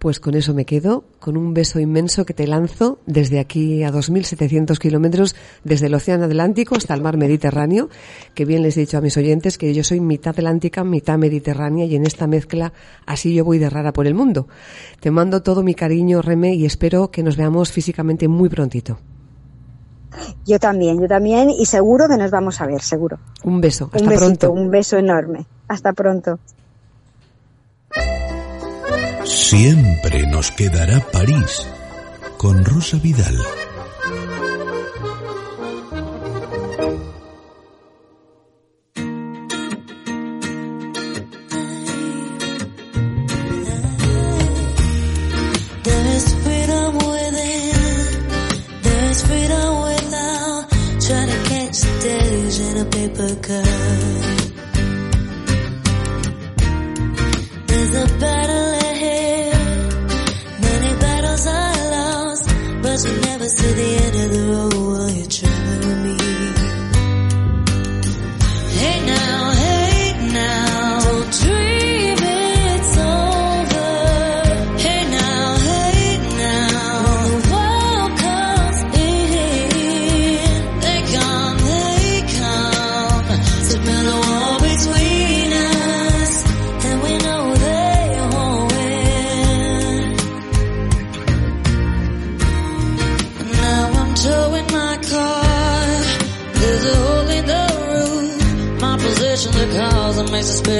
[0.00, 3.92] Pues con eso me quedo, con un beso inmenso que te lanzo desde aquí a
[3.92, 7.90] 2.700 kilómetros, desde el Océano Atlántico hasta el mar Mediterráneo,
[8.32, 11.84] que bien les he dicho a mis oyentes que yo soy mitad atlántica, mitad mediterránea
[11.84, 12.72] y en esta mezcla
[13.04, 14.48] así yo voy de rara por el mundo.
[15.00, 18.98] Te mando todo mi cariño, Reme, y espero que nos veamos físicamente muy prontito.
[20.46, 23.18] Yo también, yo también, y seguro que nos vamos a ver, seguro.
[23.44, 24.50] Un beso, hasta pronto.
[24.50, 25.44] Un beso enorme.
[25.68, 26.38] Hasta pronto.
[29.30, 31.64] Siempre nos quedará París
[32.36, 33.38] con Rosa Vidal.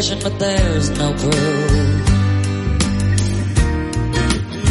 [0.08, 1.34] But there's no proof.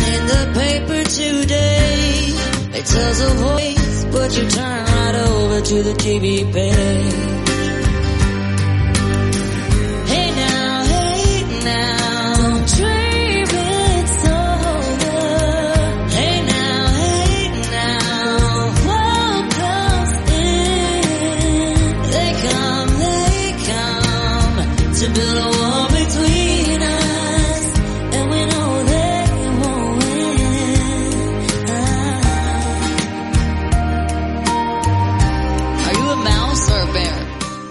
[0.09, 2.33] In the paper today,
[2.73, 7.28] it tells a voice, but you turn right over to the TV page.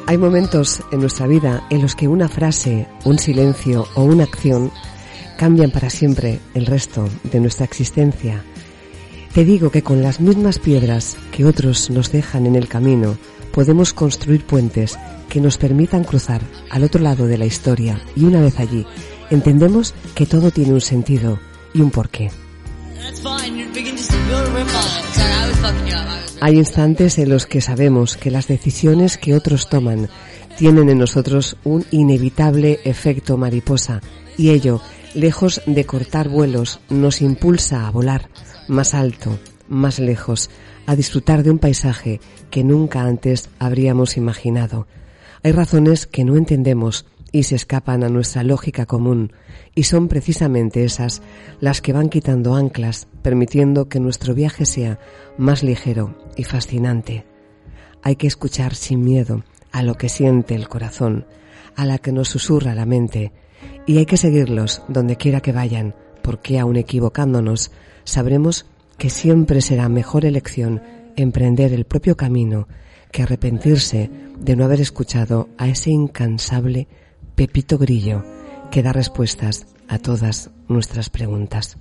[0.09, 4.73] Hay momentos en nuestra vida en los que una frase, un silencio o una acción
[5.37, 8.43] cambian para siempre el resto de nuestra existencia.
[9.35, 13.19] Te digo que con las mismas piedras que otros nos dejan en el camino,
[13.53, 14.99] podemos construir puentes
[15.29, 16.41] que nos permitan cruzar
[16.71, 18.87] al otro lado de la historia y una vez allí,
[19.29, 21.39] entendemos que todo tiene un sentido
[21.75, 22.31] y un porqué.
[26.41, 30.09] Hay instantes en los que sabemos que las decisiones que otros toman
[30.57, 34.01] tienen en nosotros un inevitable efecto mariposa
[34.37, 34.81] y ello,
[35.15, 38.29] lejos de cortar vuelos, nos impulsa a volar
[38.69, 39.39] más alto,
[39.69, 40.51] más lejos,
[40.87, 44.87] a disfrutar de un paisaje que nunca antes habríamos imaginado.
[45.43, 49.33] Hay razones que no entendemos y se escapan a nuestra lógica común,
[49.75, 51.23] y son precisamente esas
[51.61, 54.99] las que van quitando anclas, permitiendo que nuestro viaje sea
[55.37, 57.25] más ligero y fascinante.
[58.03, 61.27] Hay que escuchar sin miedo, a lo que siente el corazón,
[61.77, 63.33] a la que nos susurra la mente,
[63.87, 67.71] y hay que seguirlos donde quiera que vayan, porque aun equivocándonos,
[68.05, 68.67] sabremos
[68.97, 70.83] que siempre será mejor elección
[71.17, 72.69] emprender el propio camino
[73.11, 76.89] que arrepentirse de no haber escuchado a ese incansable
[77.39, 78.25] Pepito Grillo
[78.69, 81.79] que da respuestas a todas nuestras preguntas.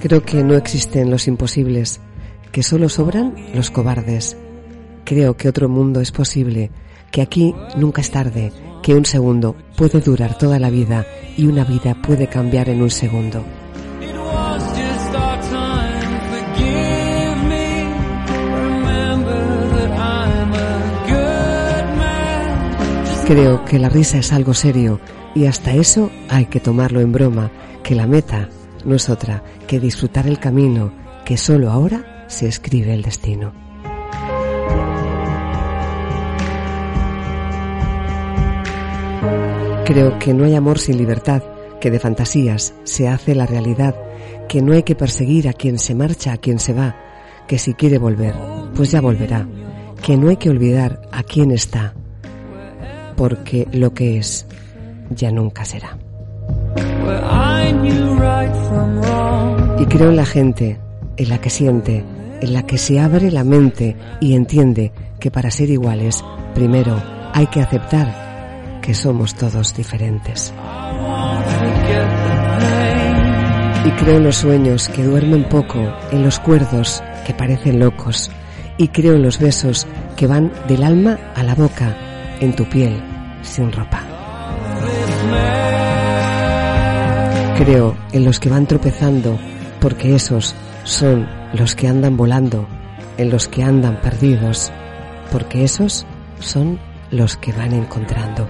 [0.00, 2.00] Creo que no existen los imposibles,
[2.52, 4.36] que solo sobran los cobardes.
[5.04, 6.70] Creo que otro mundo es posible,
[7.10, 11.04] que aquí nunca es tarde, que un segundo puede durar toda la vida
[11.36, 13.44] y una vida puede cambiar en un segundo.
[23.26, 24.98] Creo que la risa es algo serio
[25.34, 27.52] y hasta eso hay que tomarlo en broma,
[27.84, 28.48] que la meta
[28.84, 30.92] no es otra que disfrutar el camino,
[31.24, 33.52] que solo ahora se escribe el destino.
[39.84, 41.42] Creo que no hay amor sin libertad,
[41.80, 43.96] que de fantasías se hace la realidad,
[44.48, 46.94] que no hay que perseguir a quien se marcha, a quien se va,
[47.48, 48.34] que si quiere volver,
[48.74, 49.48] pues ya volverá,
[50.00, 51.94] que no hay que olvidar a quien está,
[53.16, 54.46] porque lo que es
[55.10, 55.98] ya nunca será.
[59.78, 60.78] Y creo en la gente,
[61.16, 62.04] en la que siente,
[62.40, 66.96] en la que se abre la mente y entiende que para ser iguales, primero
[67.32, 70.52] hay que aceptar que somos todos diferentes.
[73.84, 75.78] Y creo en los sueños que duermen poco,
[76.10, 78.30] en los cuerdos que parecen locos,
[78.76, 79.86] y creo en los besos
[80.16, 81.96] que van del alma a la boca,
[82.40, 83.02] en tu piel,
[83.42, 84.19] sin ropa.
[87.60, 89.38] Creo en los que van tropezando,
[89.82, 90.54] porque esos
[90.84, 92.66] son los que andan volando,
[93.18, 94.72] en los que andan perdidos,
[95.30, 96.06] porque esos
[96.38, 96.80] son
[97.10, 98.48] los que van encontrando.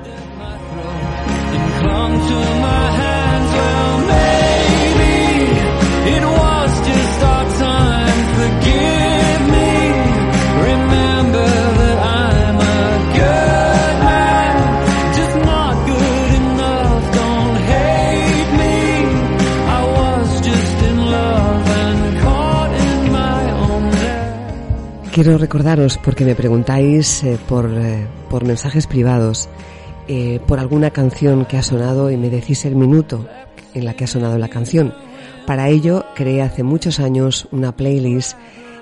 [25.12, 29.48] Quiero recordaros, porque me preguntáis eh, por, eh, por, mensajes privados,
[30.06, 33.26] eh, por alguna canción que ha sonado y me decís el minuto
[33.74, 34.94] en la que ha sonado la canción.
[35.46, 38.36] Para ello creé hace muchos años una playlist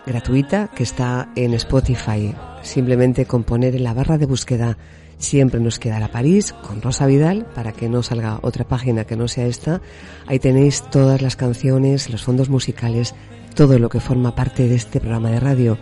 [0.07, 2.35] gratuita que está en Spotify.
[2.63, 4.77] Simplemente con poner en la barra de búsqueda
[5.19, 9.27] Siempre nos quedará París con Rosa Vidal para que no salga otra página que no
[9.27, 9.81] sea esta.
[10.27, 13.17] Ahí tenéis todas las canciones, los fondos musicales,
[13.55, 15.77] todo lo que forma parte de este programa de radio.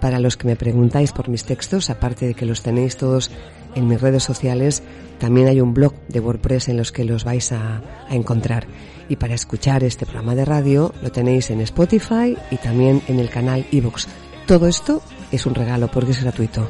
[0.00, 3.30] Para los que me preguntáis por mis textos, aparte de que los tenéis todos
[3.74, 4.82] en mis redes sociales,
[5.18, 8.66] también hay un blog de WordPress en los que los vais a, encontrar.
[9.08, 13.30] Y para escuchar este programa de radio lo tenéis en Spotify y también en el
[13.30, 14.06] canal iVoox.
[14.46, 16.68] Todo esto es un regalo porque es gratuito.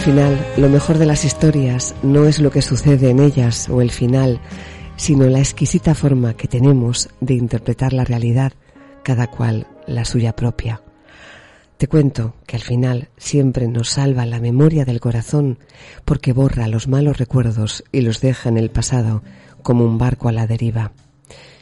[0.00, 3.90] Final, lo mejor de las historias no es lo que sucede en ellas o el
[3.90, 4.40] final,
[4.96, 8.52] sino la exquisita forma que tenemos de interpretar la realidad,
[9.02, 10.80] cada cual la suya propia.
[11.76, 15.58] Te cuento que al final siempre nos salva la memoria del corazón
[16.06, 19.22] porque borra los malos recuerdos y los deja en el pasado
[19.62, 20.92] como un barco a la deriva.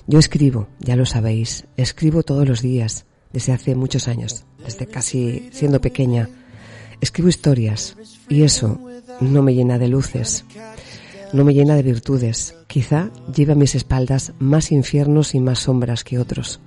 [0.07, 5.49] Yo escribo, ya lo sabéis, escribo todos los días, desde hace muchos años, desde casi
[5.53, 6.29] siendo pequeña,
[7.01, 7.97] Escribo historias
[8.29, 8.79] y eso
[9.21, 10.45] no me llena de luces,
[11.33, 12.55] no me llena de virtudes.
[12.67, 16.61] Quizá lleva a mis espaldas más infiernos y más sombras que otros.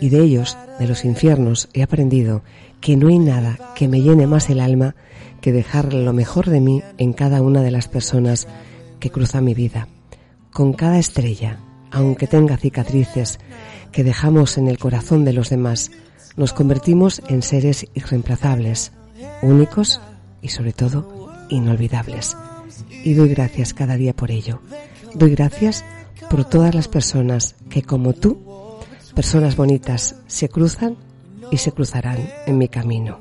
[0.00, 2.42] Y de ellos, de los infiernos, he aprendido
[2.80, 4.94] que no hay nada que me llene más el alma
[5.40, 8.48] que dejar lo mejor de mí en cada una de las personas
[8.98, 9.88] que cruza mi vida.
[10.52, 11.58] Con cada estrella,
[11.90, 13.38] aunque tenga cicatrices
[13.90, 15.90] que dejamos en el corazón de los demás,
[16.36, 18.92] nos convertimos en seres irreemplazables,
[19.42, 20.00] únicos
[20.42, 22.36] y sobre todo inolvidables.
[23.04, 24.60] Y doy gracias cada día por ello.
[25.14, 25.84] Doy gracias
[26.28, 28.38] por todas las personas que como tú,
[29.14, 30.96] personas bonitas, se cruzan
[31.50, 33.20] y se cruzarán en mi camino.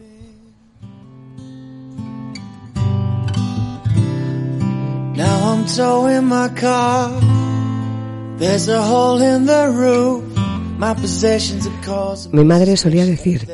[12.32, 13.47] Mi madre solía decir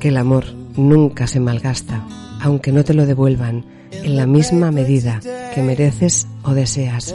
[0.00, 0.44] que el amor
[0.76, 2.04] nunca se malgasta,
[2.44, 5.18] aunque no te lo devuelvan en la misma medida
[5.54, 7.14] que mereces o deseas.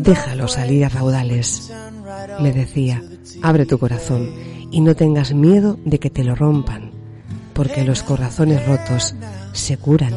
[0.00, 1.72] Déjalo salir a raudales,
[2.40, 3.00] me decía,
[3.42, 4.28] abre tu corazón
[4.72, 6.90] y no tengas miedo de que te lo rompan,
[7.54, 9.14] porque los corazones rotos
[9.52, 10.12] se curan,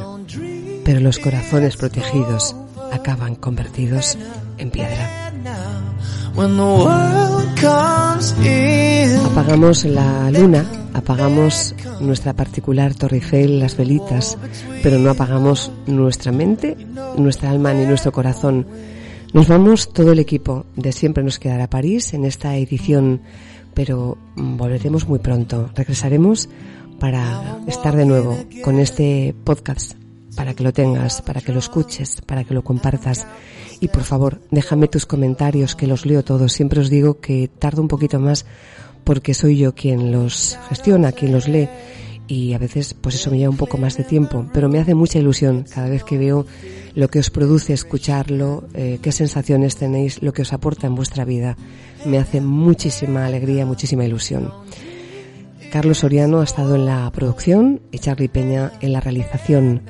[0.84, 2.56] pero los corazones protegidos
[2.92, 4.18] acaban convertidos
[4.58, 5.32] en piedra.
[9.32, 14.38] Apagamos la luna, apagamos nuestra particular Torre Eiffel, las velitas,
[14.84, 16.76] pero no apagamos nuestra mente,
[17.18, 18.68] nuestra alma ni nuestro corazón.
[19.34, 23.22] Nos vamos todo el equipo de Siempre nos quedará París en esta edición,
[23.74, 25.70] pero volveremos muy pronto.
[25.76, 26.50] Regresaremos
[27.00, 29.94] para estar de nuevo con este podcast,
[30.36, 33.28] para que lo tengas, para que lo escuches, para que lo compartas
[33.80, 36.52] y por favor, déjame tus comentarios que los leo todos.
[36.52, 38.46] Siempre os digo que tardo un poquito más
[39.04, 41.70] porque soy yo quien los gestiona, quien los lee
[42.30, 44.94] y a veces pues eso me lleva un poco más de tiempo, pero me hace
[44.94, 46.46] mucha ilusión cada vez que veo
[46.94, 51.26] lo que os produce escucharlo, eh, qué sensaciones tenéis, lo que os aporta en vuestra
[51.26, 51.58] vida.
[52.06, 54.54] Me hace muchísima alegría, muchísima ilusión.
[55.72, 59.82] Carlos Soriano ha estado en la producción y Charlie Peña en la realización.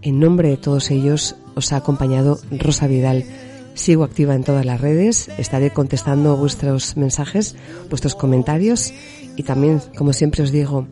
[0.00, 3.24] En nombre de todos ellos os ha acompañado Rosa Vidal.
[3.78, 7.54] Sigo activa en todas las redes, estaré contestando vuestros mensajes,
[7.88, 8.92] vuestros comentarios
[9.36, 10.88] y también, como siempre os digo,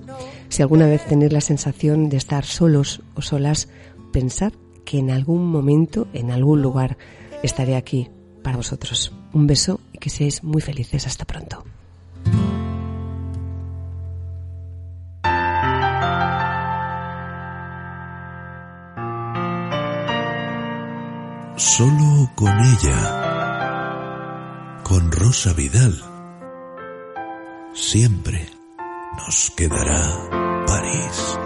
[0.49, 3.69] si alguna vez tenéis la sensación de estar solos o solas,
[4.13, 4.53] pensad
[4.85, 6.97] que en algún momento, en algún lugar,
[7.43, 8.09] estaré aquí
[8.45, 9.13] para vosotros.
[9.33, 11.09] Un beso y que seáis muy felices.
[11.09, 11.65] Hasta pronto.
[21.57, 24.03] Solo con ella,
[24.85, 25.95] con Rosa Vidal,
[27.73, 28.47] siempre
[29.17, 31.39] nos quedará París.